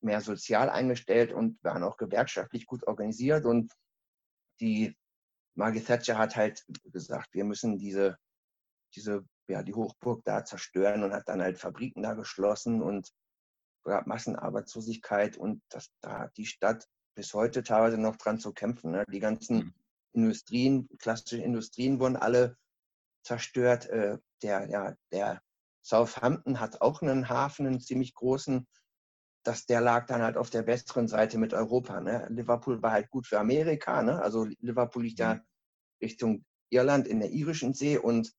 [0.01, 3.73] mehr sozial eingestellt und waren auch gewerkschaftlich gut organisiert und
[4.61, 4.97] die
[5.55, 8.17] Margaret Thatcher hat halt gesagt, wir müssen diese,
[8.95, 13.11] diese ja, die Hochburg da zerstören und hat dann halt Fabriken da geschlossen und
[13.85, 16.87] gab Massenarbeitslosigkeit und das, da hat die Stadt
[17.19, 18.93] bis heute teilweise noch dran zu kämpfen.
[18.93, 19.05] Ne?
[19.11, 19.75] Die ganzen mhm.
[20.13, 22.57] Industrien, klassische Industrien wurden alle
[23.25, 23.87] zerstört.
[23.87, 25.43] Äh, der, ja, der
[25.83, 28.69] Southampton hat auch einen Hafen, einen ziemlich großen.
[29.43, 32.01] Das, der lag dann halt auf der besseren Seite mit Europa.
[32.01, 32.29] Ne?
[32.31, 34.01] Liverpool war halt gut für Amerika.
[34.01, 34.23] Ne?
[34.23, 35.41] Also Liverpool liegt ja mhm.
[36.01, 38.33] Richtung Irland in der irischen See und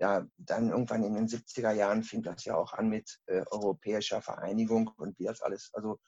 [0.00, 4.22] ja, dann irgendwann in den 70er Jahren fing das ja auch an mit äh, europäischer
[4.22, 5.98] Vereinigung und wie das alles, also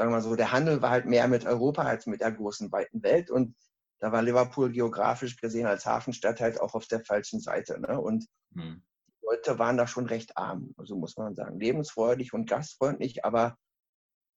[0.00, 2.72] sagen wir mal so, der Handel war halt mehr mit Europa als mit der großen,
[2.72, 3.54] weiten Welt und
[3.98, 7.78] da war Liverpool geografisch gesehen als Hafenstadt halt auch auf der falschen Seite.
[7.78, 8.00] Ne?
[8.00, 8.82] Und hm.
[9.08, 11.60] die Leute waren da schon recht arm, also muss man sagen.
[11.60, 13.58] Lebensfreudig und gastfreundlich, aber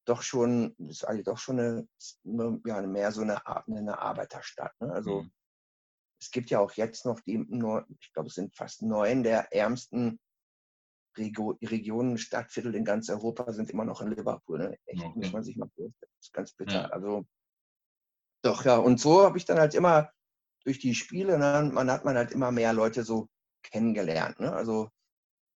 [0.04, 1.88] doch schon, ist eigentlich doch schon eine,
[2.66, 4.74] ja, mehr so eine, eine Arbeiterstadt.
[4.82, 4.92] Ne?
[4.92, 5.32] Also mhm.
[6.20, 7.36] es gibt ja auch jetzt noch die,
[8.02, 10.20] ich glaube, es sind fast neun der ärmsten
[11.18, 14.60] Regio Regionen, Stadtviertel in ganz Europa sind immer noch in Liverpool.
[14.60, 14.78] Ne?
[14.86, 15.20] Echt, okay.
[15.20, 15.94] muss man sich mal vorstellen.
[16.00, 16.74] Das ist ganz bitter.
[16.74, 16.86] Ja.
[16.88, 17.26] Also
[18.44, 20.12] doch, ja, und so habe ich dann halt immer
[20.66, 23.30] durch die Spiele, ne, man hat man halt immer mehr Leute so
[23.64, 24.40] kennengelernt.
[24.40, 24.52] Ne?
[24.52, 24.90] Also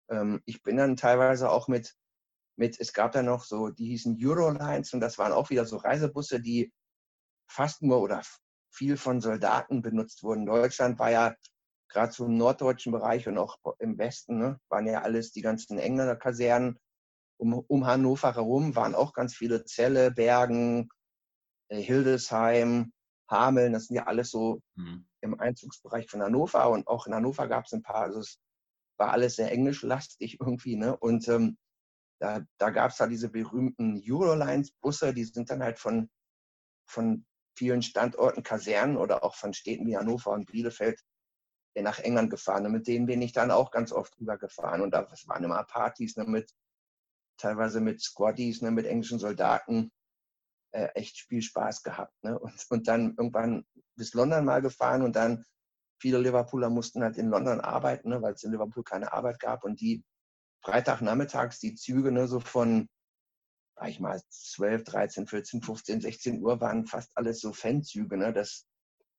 [0.09, 1.95] ähm, ich bin dann teilweise auch mit
[2.57, 5.77] mit, es gab da noch so, die hießen Eurolines und das waren auch wieder so
[5.77, 6.71] Reisebusse, die
[7.49, 8.21] fast nur oder
[8.71, 10.45] viel von Soldaten benutzt wurden.
[10.45, 11.35] Deutschland war ja
[11.89, 15.77] gerade so im norddeutschen Bereich und auch im Westen, ne, waren ja alles die ganzen
[15.77, 16.79] Engländer Kasernen.
[17.37, 20.87] Um, um Hannover herum waren auch ganz viele Zelle, Bergen,
[21.67, 22.93] äh, Hildesheim,
[23.29, 25.05] Hameln, das sind ja alles so mhm.
[25.21, 28.39] im Einzugsbereich von Hannover und auch in Hannover gab es ein paar, also es
[28.97, 30.95] war alles sehr englischlastig irgendwie, ne?
[30.95, 31.57] Und ähm,
[32.19, 36.09] da, da gab es da diese berühmten Eurolines-Busse, die sind dann halt von,
[36.87, 37.25] von
[37.57, 41.01] vielen Standorten, Kasernen oder auch von Städten wie Hannover und Bielefeld
[41.83, 42.65] nach England gefahren.
[42.65, 44.81] Und mit denen bin ich dann auch ganz oft rübergefahren.
[44.81, 46.53] Und das waren immer Partys, ne, mit,
[47.37, 49.91] teilweise mit Squaddies, ne, mit englischen Soldaten.
[50.71, 52.13] Äh, echt viel Spaß gehabt.
[52.23, 52.37] Ne?
[52.37, 53.65] Und, und dann irgendwann
[53.95, 55.45] bis London mal gefahren und dann
[56.01, 59.63] viele Liverpooler mussten halt in London arbeiten, ne, weil es in Liverpool keine Arbeit gab.
[59.63, 60.03] Und die
[60.63, 62.89] Freitagnachmittags die Züge ne, so von,
[63.75, 68.17] sag ich mal, 12, 13, 14, 15, 16 Uhr waren fast alles so Fanzüge.
[68.17, 68.67] Ne, das,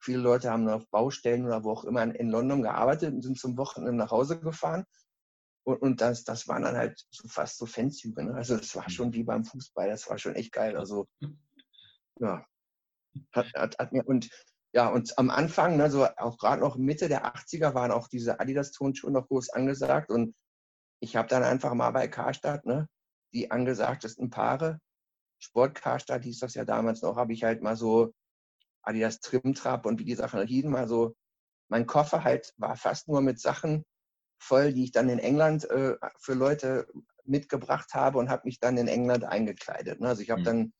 [0.00, 3.56] viele Leute haben auf Baustellen oder wo auch immer in London gearbeitet und sind zum
[3.56, 4.84] Wochenende nach Hause gefahren.
[5.64, 8.24] Und, und das, das waren dann halt so fast so Fanzüge.
[8.24, 8.34] Ne?
[8.34, 10.76] Also das war schon wie beim Fußball, das war schon echt geil.
[10.76, 11.06] Also
[12.20, 12.44] ja,
[13.32, 14.28] hat, hat, hat mir und
[14.72, 18.40] ja, und am Anfang, ne, so auch gerade noch Mitte der 80er waren auch diese
[18.40, 20.34] Adidas-Tonschuhe noch groß angesagt und
[21.00, 22.86] ich habe dann einfach mal bei Karstadt, ne,
[23.32, 24.78] die angesagtesten Paare,
[25.38, 28.12] Sport Karstadt hieß das ja damals noch, habe ich halt mal so
[28.86, 31.14] Adidas Trimtrap und wie die Sachen hießen, mal so,
[31.68, 33.84] mein Koffer halt war fast nur mit Sachen
[34.38, 36.86] voll, die ich dann in England äh, für Leute
[37.24, 40.00] mitgebracht habe und habe mich dann in England eingekleidet.
[40.00, 40.08] Ne?
[40.08, 40.44] Also ich habe mhm.
[40.44, 40.72] dann ein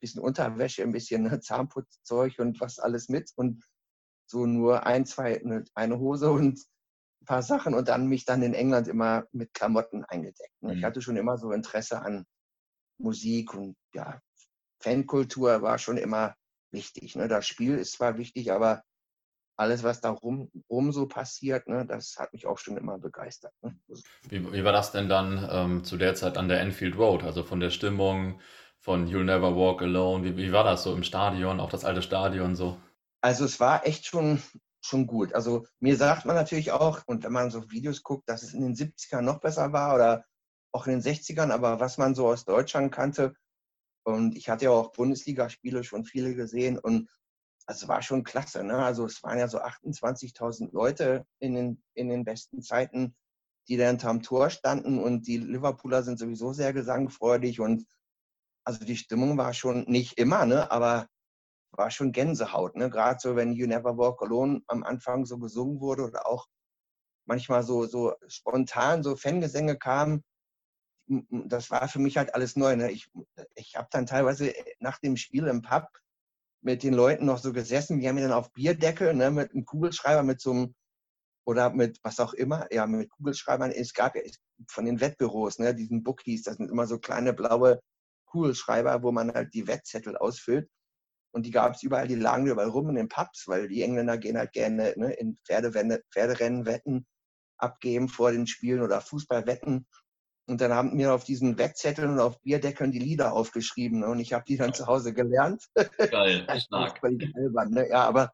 [0.00, 3.64] bisschen Unterwäsche, ein bisschen ne, Zahnputzzeug und was alles mit und
[4.26, 6.60] so nur ein, zwei, ne, eine Hose und
[7.22, 10.62] ein paar Sachen und dann mich dann in England immer mit Klamotten eingedeckt.
[10.62, 10.72] Ne?
[10.72, 10.78] Mhm.
[10.78, 12.24] Ich hatte schon immer so Interesse an
[12.98, 14.20] Musik und ja,
[14.80, 16.34] Fankultur war schon immer
[16.72, 17.16] wichtig.
[17.16, 17.28] Ne?
[17.28, 18.82] Das Spiel ist zwar wichtig, aber
[19.56, 23.52] alles, was da rum, rum so passiert, ne, das hat mich auch schon immer begeistert.
[23.60, 23.78] Ne?
[24.28, 27.24] Wie, wie, war das denn dann ähm, zu der Zeit an der Enfield Road?
[27.24, 28.40] Also von der Stimmung,
[28.78, 32.00] von You'll Never Walk Alone, wie, wie war das so im Stadion, auch das alte
[32.00, 32.80] Stadion so?
[33.20, 34.42] Also es war echt schon
[34.82, 35.34] schon gut.
[35.34, 38.62] Also mir sagt man natürlich auch, und wenn man so Videos guckt, dass es in
[38.62, 40.24] den 70ern noch besser war oder
[40.72, 43.34] auch in den 60ern, aber was man so aus Deutschland kannte,
[44.04, 47.08] und ich hatte ja auch Bundesligaspiele schon viele gesehen und
[47.66, 48.64] es war schon klasse.
[48.64, 48.76] Ne?
[48.76, 53.14] Also es waren ja so 28.000 Leute in den, in den besten Zeiten,
[53.68, 57.86] die da hinterm Tor standen und die Liverpooler sind sowieso sehr gesangfreudig und
[58.64, 60.70] also die Stimmung war schon nicht immer, ne?
[60.70, 61.08] aber
[61.72, 62.76] war schon Gänsehaut.
[62.76, 62.90] Ne?
[62.90, 66.46] Gerade so, wenn You Never Walk Alone am Anfang so gesungen wurde oder auch
[67.26, 70.24] manchmal so, so spontan so Fangesänge kamen.
[71.30, 72.76] Das war für mich halt alles neu.
[72.76, 72.92] Ne?
[72.92, 73.10] Ich,
[73.56, 75.88] ich habe dann teilweise nach dem Spiel im Pub
[76.62, 77.98] mit den Leuten noch so gesessen.
[77.98, 80.74] Die haben mir dann auf Bierdeckel ne, mit einem Kugelschreiber, mit so einem
[81.44, 83.72] oder mit was auch immer, ja, mit Kugelschreibern.
[83.72, 84.22] Es gab ja
[84.68, 87.80] von den Wettbüros, ne, diesen Bookies, das sind immer so kleine blaue
[88.26, 90.70] Kugelschreiber, wo man halt die Wettzettel ausfüllt.
[91.32, 94.18] Und die gab es überall, die lagen überall rum in den Pubs, weil die Engländer
[94.18, 97.06] gehen halt gerne ne, in Pferderennen Wetten
[97.56, 99.86] abgeben vor den Spielen oder Fußballwetten.
[100.50, 104.00] Und dann haben mir auf diesen Wettzetteln und auf Bierdeckeln die Lieder aufgeschrieben.
[104.00, 104.08] Ne?
[104.08, 105.64] Und ich habe die dann zu Hause gelernt.
[106.10, 107.00] Geil, stark.
[107.04, 107.88] albern, ne?
[107.88, 108.32] Ja, aber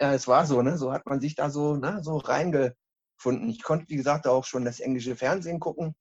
[0.00, 0.78] ja, es war so, ne?
[0.78, 3.50] So hat man sich da so, ne, so reingefunden.
[3.50, 5.94] Ich konnte, wie gesagt, auch schon das englische Fernsehen gucken.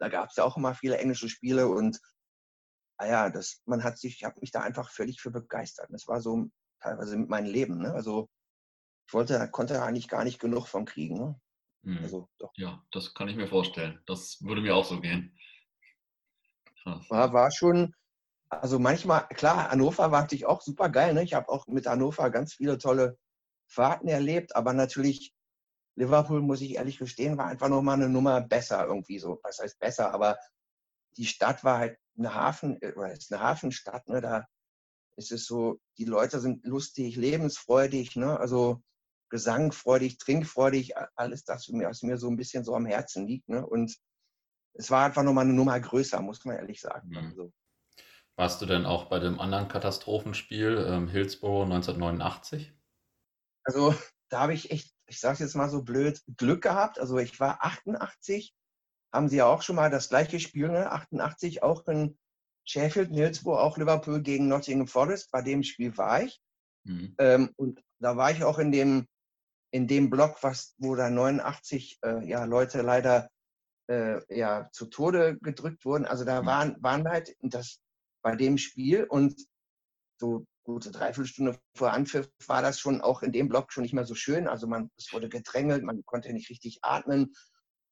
[0.00, 2.00] Da gab es ja auch immer viele englische Spiele und
[2.96, 5.88] ah ja, das, man hat sich, ich habe mich da einfach völlig für begeistert.
[5.90, 6.48] Das war so
[6.80, 7.78] teilweise mit meinem Leben.
[7.78, 7.92] Ne?
[7.92, 8.30] Also
[9.06, 11.18] ich wollte, konnte eigentlich gar nicht genug von kriegen.
[11.18, 11.40] Ne?
[11.84, 11.98] Hm.
[12.02, 12.50] Also, doch.
[12.56, 14.00] Ja, das kann ich mir vorstellen.
[14.06, 15.36] Das würde mir auch so gehen.
[17.08, 17.94] War, war schon,
[18.48, 21.14] also manchmal, klar, Hannover war natürlich auch super geil.
[21.14, 21.22] Ne?
[21.22, 23.18] Ich habe auch mit Hannover ganz viele tolle
[23.66, 25.34] Fahrten erlebt, aber natürlich
[25.96, 29.40] Liverpool, muss ich ehrlich gestehen, war einfach nochmal eine Nummer besser irgendwie so.
[29.42, 30.14] Was heißt besser?
[30.14, 30.38] Aber
[31.16, 34.20] die Stadt war halt eine Hafen, äh, oder ist eine Hafenstadt, ne?
[34.20, 34.46] Da
[35.16, 38.38] ist es so, die Leute sind lustig, lebensfreudig, ne?
[38.38, 38.82] Also
[39.30, 43.66] gesangfreudig, trinkfreudig, alles das, was mir so ein bisschen so am Herzen liegt, ne?
[43.66, 43.96] Und
[44.74, 47.08] es war einfach nochmal eine Nummer größer, muss man ehrlich sagen.
[47.10, 47.16] Mhm.
[47.16, 47.52] Also.
[48.36, 52.72] Warst du denn auch bei dem anderen Katastrophenspiel ähm, Hillsborough 1989?
[53.64, 53.94] Also
[54.28, 57.00] da habe ich echt, ich sage jetzt mal so blöd, Glück gehabt.
[57.00, 58.54] Also ich war 88,
[59.12, 60.90] haben sie ja auch schon mal das gleiche Spiel, ne?
[60.92, 62.16] 88 auch in
[62.64, 65.30] Sheffield, Hillsborough, auch Liverpool gegen Nottingham Forest.
[65.32, 66.40] Bei dem Spiel war ich.
[66.84, 67.14] Mhm.
[67.18, 69.08] Ähm, und da war ich auch in dem,
[69.70, 73.30] in dem Block, was, wo da 89 äh, ja, Leute leider
[73.88, 76.06] äh, ja, zu Tode gedrückt wurden.
[76.06, 77.80] Also da waren, waren halt das
[78.22, 79.46] bei dem Spiel und
[80.20, 84.04] so gute Dreiviertelstunde vor Anpfiff war das schon auch in dem Block schon nicht mehr
[84.04, 84.48] so schön.
[84.48, 87.34] Also man, es wurde gedrängelt, man konnte nicht richtig atmen.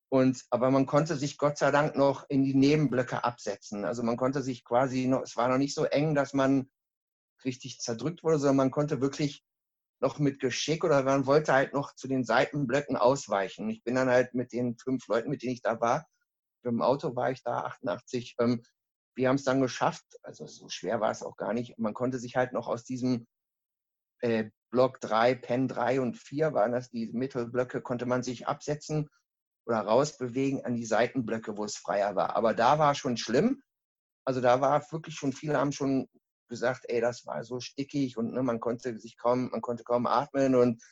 [0.08, 3.84] Und, aber man konnte sich Gott sei Dank noch in die Nebenblöcke absetzen.
[3.84, 6.68] Also man konnte sich quasi noch, es war noch nicht so eng, dass man
[7.44, 9.42] richtig zerdrückt wurde, sondern man konnte wirklich
[10.06, 13.68] noch mit Geschick oder man wollte halt noch zu den Seitenblöcken ausweichen.
[13.68, 16.06] Ich bin dann halt mit den fünf Leuten, mit denen ich da war,
[16.64, 18.62] dem Auto war ich da, 88, ähm,
[19.16, 20.04] wir haben es dann geschafft.
[20.22, 21.78] Also so schwer war es auch gar nicht.
[21.78, 23.26] Man konnte sich halt noch aus diesem
[24.20, 29.08] äh, Block 3, Pen 3 und 4 waren das, die Mittelblöcke, konnte man sich absetzen
[29.64, 32.36] oder rausbewegen an die Seitenblöcke, wo es freier war.
[32.36, 33.62] Aber da war schon schlimm.
[34.24, 36.08] Also da war wirklich schon, viele haben schon
[36.48, 40.06] gesagt, ey, das war so stickig und ne, man konnte sich kaum, man konnte kaum
[40.06, 40.82] atmen und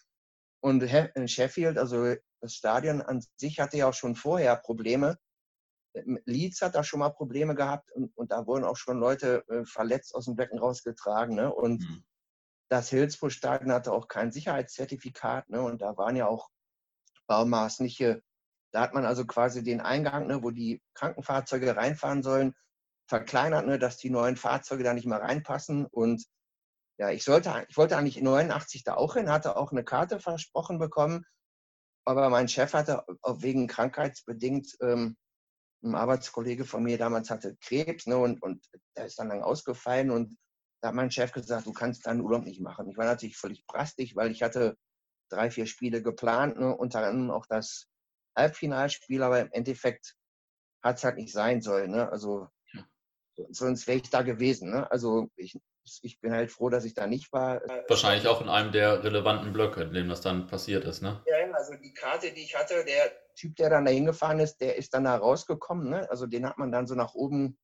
[0.64, 5.18] und in Sheffield, also das Stadion an sich hatte ja auch schon vorher Probleme.
[6.24, 9.66] Leeds hat da schon mal Probleme gehabt und, und da wurden auch schon Leute äh,
[9.66, 11.36] verletzt aus dem Becken rausgetragen.
[11.36, 11.52] Ne?
[11.52, 12.04] Und mhm.
[12.70, 15.50] das Hillsborough-Stadion hatte auch kein Sicherheitszertifikat.
[15.50, 15.60] Ne?
[15.60, 16.48] Und da waren ja auch
[17.26, 18.22] baumaßliche,
[18.72, 22.54] da hat man also quasi den Eingang, ne, wo die Krankenfahrzeuge reinfahren sollen,
[23.06, 25.86] verkleinert, ne, dass die neuen Fahrzeuge da nicht mehr reinpassen.
[25.86, 26.24] Und
[26.98, 30.78] ja, ich sollte, ich wollte eigentlich 89 da auch hin, hatte auch eine Karte versprochen
[30.78, 31.24] bekommen,
[32.06, 33.04] aber mein Chef hatte
[33.38, 35.16] wegen krankheitsbedingt, ähm,
[35.82, 38.64] ein Arbeitskollege von mir damals hatte Krebs, ne, und, und
[38.96, 40.36] der ist dann lang ausgefallen und
[40.82, 42.88] da hat mein Chef gesagt, du kannst deinen Urlaub nicht machen.
[42.88, 44.76] Ich war natürlich völlig brastig, weil ich hatte
[45.30, 47.86] drei, vier Spiele geplant, ne, unter anderem auch das
[48.36, 50.14] Halbfinalspiel, aber im Endeffekt
[50.82, 51.92] hat es halt nicht sein sollen.
[51.92, 52.10] Ne?
[52.10, 52.48] Also
[53.50, 54.70] sonst wäre ich da gewesen.
[54.70, 54.90] Ne?
[54.90, 55.58] Also ich,
[56.02, 57.60] ich bin halt froh, dass ich da nicht war.
[57.88, 61.22] Wahrscheinlich auch in einem der relevanten Blöcke, in dem das dann passiert ist, ne?
[61.26, 64.76] Ja, also die Karte, die ich hatte, der Typ, der dann da hingefahren ist, der
[64.76, 65.90] ist dann da rausgekommen.
[65.90, 66.10] Ne?
[66.10, 67.58] Also den hat man dann so nach oben,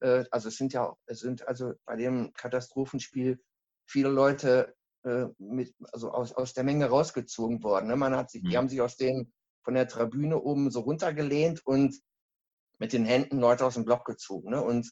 [0.00, 3.42] äh, also es sind ja, es sind also bei dem Katastrophenspiel
[3.86, 7.88] viele Leute äh, mit, also aus, aus der Menge rausgezogen worden.
[7.88, 7.96] Ne?
[7.96, 8.50] Man hat sich, mhm.
[8.50, 9.32] die haben sich aus den,
[9.64, 12.00] von der Tribüne oben so runtergelehnt und
[12.78, 14.50] mit den Händen Leute aus dem Block gezogen.
[14.50, 14.62] Ne?
[14.62, 14.90] Und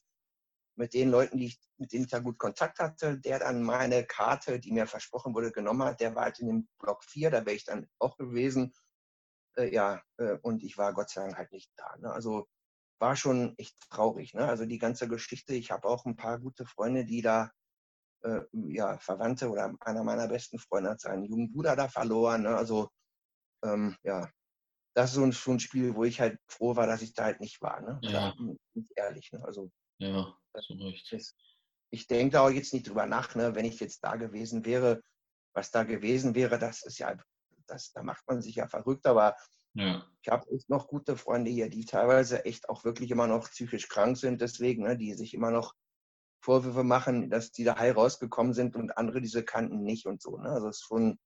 [0.80, 4.04] mit den Leuten, die ich, mit denen ich da gut Kontakt hatte, der dann meine
[4.04, 7.44] Karte, die mir versprochen wurde, genommen hat, der war halt in dem Block 4, da
[7.44, 8.72] wäre ich dann auch gewesen.
[9.56, 11.96] Äh, ja, äh, und ich war Gott sei Dank halt nicht da.
[11.98, 12.10] Ne?
[12.10, 12.48] Also
[12.98, 14.32] war schon echt traurig.
[14.32, 14.46] Ne?
[14.46, 17.50] Also die ganze Geschichte, ich habe auch ein paar gute Freunde, die da,
[18.22, 22.44] äh, ja, Verwandte oder einer meiner besten Freunde hat seinen jungen Bruder da verloren.
[22.44, 22.56] Ne?
[22.56, 22.88] Also
[23.62, 24.30] ähm, ja,
[24.94, 27.24] das ist so ein, so ein, Spiel, wo ich halt froh war, dass ich da
[27.24, 27.82] halt nicht war.
[27.82, 27.98] Ne?
[28.02, 28.34] Ja.
[28.72, 29.30] Nicht ehrlich.
[29.32, 29.44] Ne?
[29.44, 29.70] Also
[30.00, 31.34] ja, so recht.
[31.90, 35.02] Ich denke da auch jetzt nicht drüber nach, ne, wenn ich jetzt da gewesen wäre,
[35.52, 37.16] was da gewesen wäre, das ist ja,
[37.66, 39.36] das, da macht man sich ja verrückt, aber
[39.74, 40.04] ja.
[40.22, 44.16] ich habe noch gute Freunde hier, die teilweise echt auch wirklich immer noch psychisch krank
[44.16, 45.74] sind, deswegen, ne, die sich immer noch
[46.42, 50.38] Vorwürfe machen, dass die da heil rausgekommen sind und andere diese kannten nicht und so.
[50.38, 50.48] Ne?
[50.48, 51.18] Also es ist schon,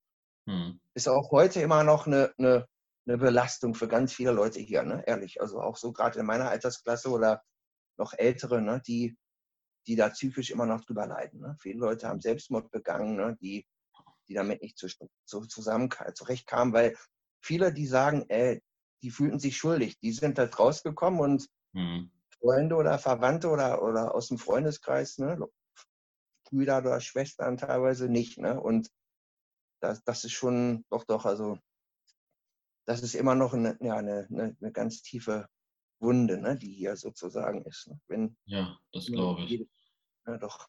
[0.47, 0.79] hm.
[0.93, 2.67] ist auch heute immer noch eine, eine,
[3.07, 5.03] eine Belastung für ganz viele Leute hier, ne?
[5.07, 5.39] ehrlich.
[5.39, 7.41] Also auch so gerade in meiner Altersklasse oder
[7.97, 9.17] noch Ältere, ne, die,
[9.87, 11.41] die da psychisch immer noch drüber leiden.
[11.41, 11.55] Ne?
[11.59, 13.65] Viele Leute haben Selbstmord begangen, ne, die,
[14.27, 14.87] die damit nicht zu,
[15.25, 16.95] zu, zusammen zurechtkamen, weil
[17.41, 18.61] viele, die sagen, ey,
[19.01, 22.11] die fühlten sich schuldig, die sind halt rausgekommen und mhm.
[22.39, 25.37] Freunde oder Verwandte oder, oder aus dem Freundeskreis, ne,
[26.45, 28.37] Brüder oder Schwestern teilweise nicht.
[28.37, 28.59] Ne?
[28.59, 28.89] Und
[29.81, 31.57] das, das ist schon, doch, doch, also
[32.85, 35.47] das ist immer noch eine, ja, eine, eine, eine ganz tiefe
[35.99, 37.87] Wunde, ne, die hier sozusagen ist.
[37.87, 37.99] Ne?
[38.07, 39.49] Wenn, ja, das glaube ich.
[39.49, 39.67] Jede,
[40.27, 40.67] ja, doch.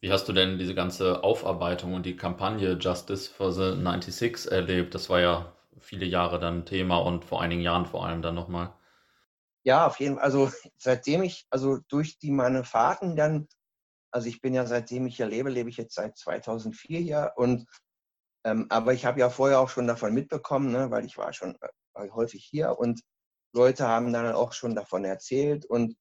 [0.00, 4.94] Wie hast du denn diese ganze Aufarbeitung und die Kampagne Justice for the 96 erlebt?
[4.94, 8.74] Das war ja viele Jahre dann Thema und vor einigen Jahren vor allem dann nochmal.
[9.62, 10.24] Ja, auf jeden Fall.
[10.24, 13.46] Also seitdem ich, also durch die meine Fahrten dann,
[14.10, 17.66] also ich bin ja seitdem ich hier lebe, lebe ich jetzt seit 2004 hier und
[18.44, 21.58] ähm, aber ich habe ja vorher auch schon davon mitbekommen, ne, weil ich war schon
[21.60, 23.02] äh, häufig hier und
[23.52, 25.96] Leute haben dann auch schon davon erzählt und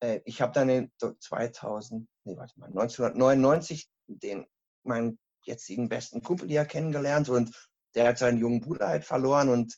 [0.00, 4.46] äh, ich habe dann in 2000, nee, warte mal, 1999 den,
[4.84, 7.54] meinen jetzigen besten Kumpel hier kennengelernt und
[7.94, 9.74] der hat seinen jungen Bruder halt verloren und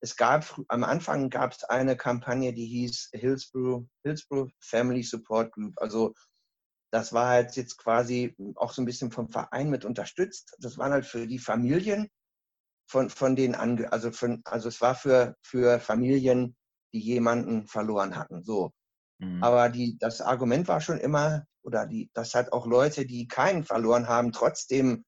[0.00, 5.74] es gab, am Anfang gab es eine Kampagne, die hieß Hillsborough, Hillsborough Family Support Group.
[5.76, 6.14] Also
[6.92, 10.56] das war halt jetzt quasi auch so ein bisschen vom Verein mit unterstützt.
[10.60, 12.08] Das waren halt für die Familien
[12.88, 16.56] von, von den Ange also, von, also es war für, für Familien,
[16.92, 18.42] die jemanden verloren hatten.
[18.42, 18.72] So.
[19.18, 19.42] Mhm.
[19.42, 23.62] Aber die, das Argument war schon immer, oder die, dass halt auch Leute, die keinen
[23.64, 25.04] verloren haben, trotzdem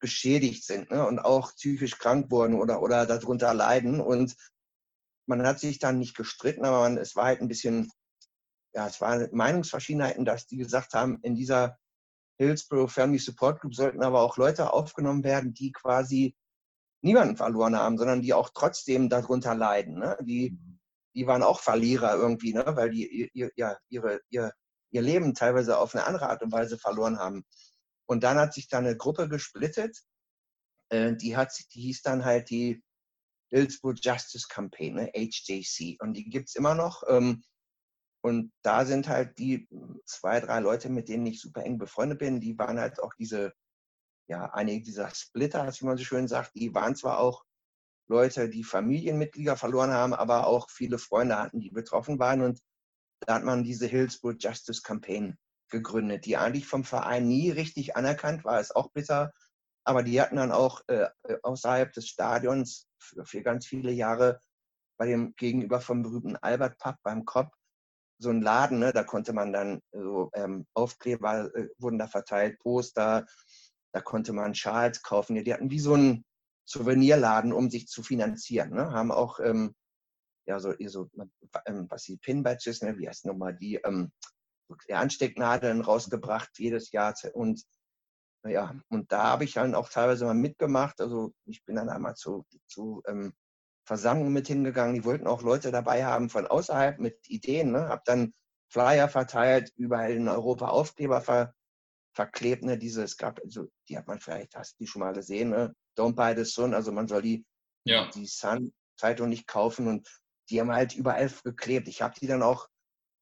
[0.00, 1.06] beschädigt sind ne?
[1.06, 4.00] und auch psychisch krank wurden oder, oder darunter leiden.
[4.00, 4.34] Und
[5.26, 7.90] man hat sich dann nicht gestritten, aber man, es war halt ein bisschen,
[8.74, 11.78] ja, es waren Meinungsverschiedenheiten, dass die gesagt haben, in dieser
[12.38, 16.34] Hillsborough Family Support Group sollten aber auch Leute aufgenommen werden, die quasi
[17.02, 19.98] niemanden verloren haben, sondern die auch trotzdem darunter leiden.
[19.98, 20.16] Ne?
[20.22, 20.80] Die, mhm.
[21.14, 22.64] die waren auch Verlierer irgendwie, ne?
[22.66, 24.52] weil die ihr, ihr, ihre, ihr,
[24.90, 27.44] ihr Leben teilweise auf eine andere Art und Weise verloren haben.
[28.06, 29.98] Und dann hat sich da eine Gruppe gesplittet,
[30.90, 32.82] äh, die, hat, die hieß dann halt die
[33.50, 35.10] Hillsborough Justice Campaign, ne?
[35.14, 36.00] HJC.
[36.00, 37.02] Und die gibt es immer noch.
[37.08, 37.42] Ähm,
[38.22, 39.68] und da sind halt die
[40.06, 43.52] zwei, drei Leute, mit denen ich super eng befreundet bin, die waren halt auch diese
[44.32, 47.44] ja, einige dieser Splitter, wie man so schön sagt, die waren zwar auch
[48.08, 52.40] Leute, die Familienmitglieder verloren haben, aber auch viele Freunde hatten, die betroffen waren.
[52.40, 52.62] Und
[53.26, 55.36] da hat man diese Hillsborough Justice Campaign
[55.68, 59.34] gegründet, die eigentlich vom Verein nie richtig anerkannt war, ist auch bitter.
[59.84, 61.08] Aber die hatten dann auch äh,
[61.42, 64.40] außerhalb des Stadions für, für, ganz viele Jahre
[64.96, 67.52] bei dem gegenüber vom berühmten Albert Pub beim Kopf
[68.22, 72.58] so ein Laden, ne, da konnte man dann so ähm, Aufkleber äh, wurden da verteilt,
[72.60, 73.26] Poster,
[73.92, 75.42] da konnte man Schals kaufen.
[75.42, 76.24] Die hatten wie so einen
[76.64, 78.70] Souvenirladen, um sich zu finanzieren.
[78.70, 78.90] Ne?
[78.90, 79.74] Haben auch, ähm,
[80.46, 81.10] ja, so, so
[81.66, 82.98] ähm, was die Pin-Badges, ne?
[82.98, 84.12] wie heißt nochmal, die, ähm,
[84.88, 87.14] die Anstecknadeln rausgebracht jedes Jahr.
[87.34, 87.62] Und
[88.44, 91.00] ja, und da habe ich dann auch teilweise mal mitgemacht.
[91.00, 93.34] Also ich bin dann einmal zu, zu ähm,
[93.84, 94.94] Versammlungen mit hingegangen.
[94.94, 97.72] Die wollten auch Leute dabei haben von außerhalb mit Ideen.
[97.72, 97.88] Ne?
[97.88, 98.32] Habe dann
[98.68, 101.54] Flyer verteilt, überall in Europa Aufkleber ver
[102.12, 105.12] verklebt, ne, diese, es gab, also die hat man vielleicht, hast du die schon mal
[105.12, 105.74] gesehen, ne?
[105.96, 107.44] Don't buy the Sun, also man soll die,
[107.84, 108.10] ja.
[108.10, 110.08] die Sun-Zeitung nicht kaufen und
[110.50, 111.88] die haben halt überall geklebt.
[111.88, 112.68] Ich habe die dann auch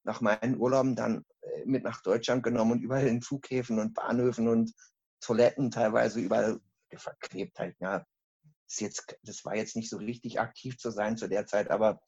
[0.05, 4.49] nach meinen Urlauben dann äh, mit nach Deutschland genommen und überall in Flughäfen und Bahnhöfen
[4.49, 4.72] und
[5.20, 6.61] Toiletten teilweise überall
[6.95, 7.76] verklebt halt.
[7.80, 8.05] Ja,
[8.66, 12.01] das, jetzt, das war jetzt nicht so richtig aktiv zu sein zu der Zeit, aber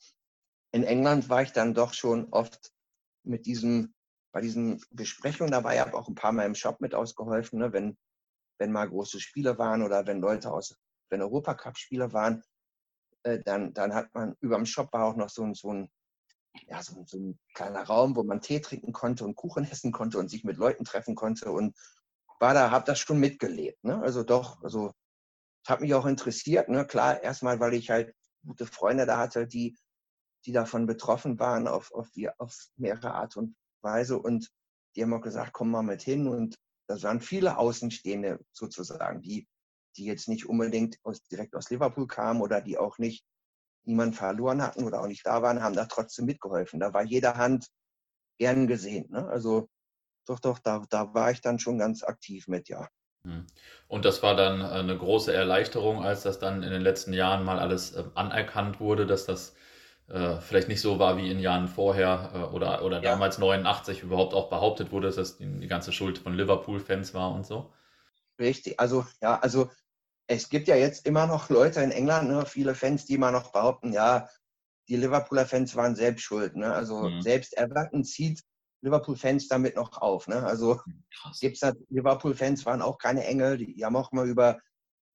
[0.72, 2.72] in England war ich dann doch schon oft
[3.24, 3.95] mit diesem
[4.33, 7.97] bei diesen Besprechungen dabei, habe auch ein paar Mal im Shop mit ausgeholfen, ne, wenn,
[8.59, 10.74] wenn mal große Spiele waren oder wenn Leute aus,
[11.11, 12.43] wenn Europacup-Spiele waren,
[13.24, 15.91] äh, dann, dann hat man über dem Shop war auch noch so ein, so ein
[16.68, 20.18] ja, so, so, ein kleiner Raum, wo man Tee trinken konnte und Kuchen essen konnte
[20.18, 21.76] und sich mit Leuten treffen konnte und
[22.41, 23.83] war da, habe das schon mitgelebt.
[23.85, 24.01] Ne?
[24.03, 24.93] Also doch, also
[25.66, 26.68] hat mich auch interessiert.
[26.68, 26.87] Ne?
[26.87, 28.14] Klar, erstmal, weil ich halt
[28.45, 29.78] gute Freunde da hatte, die,
[30.45, 34.49] die davon betroffen waren auf, auf, auf mehrere Art und Weise und
[34.95, 36.57] die haben auch gesagt, komm mal mit hin und
[36.87, 39.47] das waren viele Außenstehende sozusagen, die,
[39.97, 43.24] die jetzt nicht unbedingt aus, direkt aus Liverpool kamen oder die auch nicht
[43.85, 46.80] niemanden verloren hatten oder auch nicht da waren, haben da trotzdem mitgeholfen.
[46.80, 47.66] Da war jede Hand
[48.39, 49.11] gern gesehen.
[49.11, 49.26] Ne?
[49.28, 49.68] Also
[50.26, 52.89] doch, doch, da, da war ich dann schon ganz aktiv mit, ja.
[53.24, 53.47] Hm.
[53.89, 57.59] Und das war dann eine große Erleichterung, als das dann in den letzten Jahren mal
[57.59, 59.55] alles ähm, anerkannt wurde, dass das
[60.09, 63.12] äh, vielleicht nicht so war wie in Jahren vorher äh, oder, oder ja.
[63.12, 67.32] damals 89 überhaupt auch behauptet wurde, dass das die, die ganze Schuld von Liverpool-Fans war
[67.32, 67.72] und so.
[68.38, 69.70] Richtig, also ja, also
[70.26, 73.53] es gibt ja jetzt immer noch Leute in England, ne, viele Fans, die immer noch
[73.53, 74.28] behaupten, ja,
[74.88, 76.57] die Liverpooler Fans waren selbst schuld.
[76.57, 76.72] Ne?
[76.72, 77.22] Also mhm.
[77.22, 78.42] selbst Everton zieht
[78.82, 80.28] Liverpool-Fans damit noch auf.
[80.28, 80.42] Ne?
[80.42, 80.80] Also
[81.40, 84.59] gibt es Liverpool-Fans waren auch keine Engel, die, die, haben auch mal über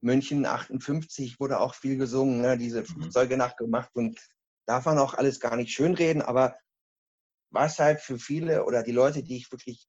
[0.02, 2.58] München 58 wurde auch viel gesungen, ne?
[2.58, 2.86] diese mhm.
[2.86, 4.20] Flugzeuge nachgemacht und
[4.68, 6.58] darf man auch alles gar nicht schönreden, aber
[7.50, 9.88] was halt für viele oder die Leute, die ich wirklich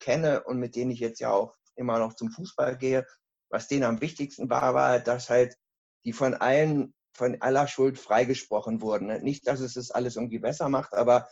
[0.00, 3.06] kenne und mit denen ich jetzt ja auch immer noch zum Fußball gehe,
[3.48, 5.56] was denen am wichtigsten war, war, dass halt
[6.04, 9.22] die von allen, von aller Schuld freigesprochen wurden.
[9.22, 11.28] Nicht, dass es das alles irgendwie besser macht, aber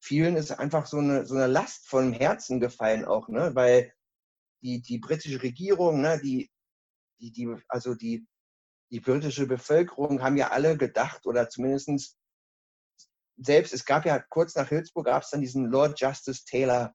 [0.00, 3.54] vielen ist einfach so eine, so eine Last vom Herzen gefallen auch, ne?
[3.54, 3.92] weil
[4.62, 6.50] die, die britische Regierung, ne, die,
[7.20, 8.26] die, die, also die,
[8.90, 12.16] die britische Bevölkerung haben ja alle gedacht oder zumindest
[13.44, 16.94] selbst, es gab ja kurz nach Hillsborough gab es dann diesen Lord Justice Taylor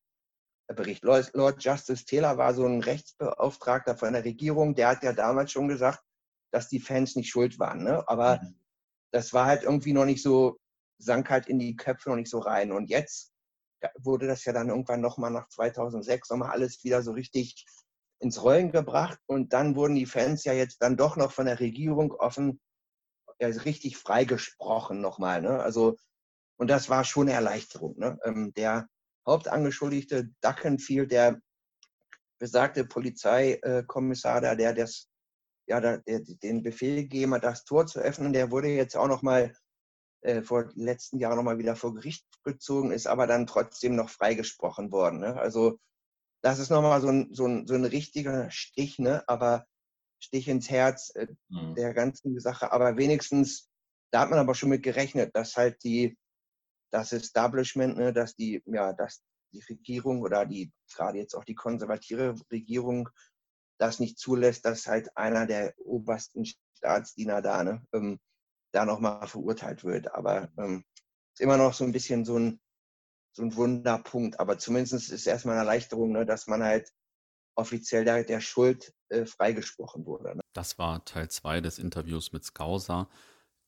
[0.76, 1.04] Bericht.
[1.04, 5.68] Lord Justice Taylor war so ein Rechtsbeauftragter von der Regierung, der hat ja damals schon
[5.68, 6.04] gesagt,
[6.52, 7.84] dass die Fans nicht schuld waren.
[7.84, 8.04] Ne?
[8.08, 8.60] Aber mhm.
[9.12, 10.58] das war halt irgendwie noch nicht so,
[11.00, 12.72] sank halt in die Köpfe noch nicht so rein.
[12.72, 13.32] Und jetzt
[14.00, 17.66] wurde das ja dann irgendwann nochmal nach 2006 nochmal alles wieder so richtig
[18.20, 19.20] ins Rollen gebracht.
[19.28, 22.60] Und dann wurden die Fans ja jetzt dann doch noch von der Regierung offen
[23.40, 25.42] ja, richtig freigesprochen nochmal.
[25.42, 25.62] Ne?
[25.62, 25.96] Also
[26.58, 27.98] und das war schon eine Erleichterung.
[27.98, 28.20] Ne?
[28.24, 28.88] Ähm, der
[29.26, 31.40] Hauptangeschuldigte Duckenfield, der
[32.40, 35.08] besagte Polizeikommissar da, der das,
[35.68, 39.22] ja, der, den Befehl gegeben hat, das Tor zu öffnen, der wurde jetzt auch noch
[39.22, 39.54] mal
[40.22, 44.10] äh, vor letzten Jahren noch mal wieder vor Gericht gezogen, ist aber dann trotzdem noch
[44.10, 45.20] freigesprochen worden.
[45.20, 45.36] Ne?
[45.38, 45.80] Also
[46.42, 49.24] das ist noch mal so ein, so ein, so ein richtiger Stich, ne?
[49.28, 49.66] aber
[50.20, 51.76] Stich ins Herz äh, mhm.
[51.76, 52.72] der ganzen Sache.
[52.72, 53.70] Aber wenigstens,
[54.12, 56.18] da hat man aber schon mit gerechnet, dass halt die,
[56.92, 59.24] das Establishment, ne, dass die, ja, dass
[59.54, 63.10] die Regierung oder die, gerade jetzt auch die konservative Regierung,
[63.80, 66.46] das nicht zulässt, dass halt einer der obersten
[66.78, 68.20] Staatsdiener da, ne, ähm,
[68.74, 70.14] da nochmal verurteilt wird.
[70.14, 70.84] Aber ähm,
[71.34, 72.60] ist immer noch so ein bisschen so ein,
[73.34, 74.40] so ein Wunderpunkt.
[74.40, 76.92] Aber zumindest ist es erstmal eine Erleichterung, ne, dass man halt
[77.56, 80.36] offiziell der, der Schuld äh, freigesprochen wurde.
[80.38, 80.42] Ne?
[80.54, 83.10] Das war Teil 2 des Interviews mit Skauser.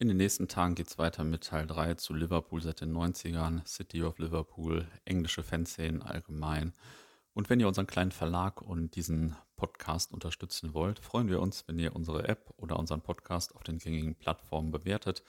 [0.01, 3.67] In den nächsten Tagen geht es weiter mit Teil 3 zu Liverpool seit den 90ern,
[3.67, 6.71] City of Liverpool, englische Fanszenen allgemein.
[7.33, 11.77] Und wenn ihr unseren kleinen Verlag und diesen Podcast unterstützen wollt, freuen wir uns, wenn
[11.79, 15.21] ihr unsere App oder unseren Podcast auf den gängigen Plattformen bewertet.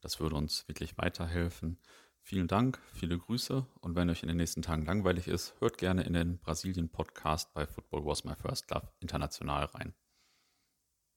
[0.00, 1.78] Das würde uns wirklich weiterhelfen.
[2.20, 6.02] Vielen Dank, viele Grüße und wenn euch in den nächsten Tagen langweilig ist, hört gerne
[6.02, 9.94] in den Brasilien-Podcast bei Football Was My First Love international rein.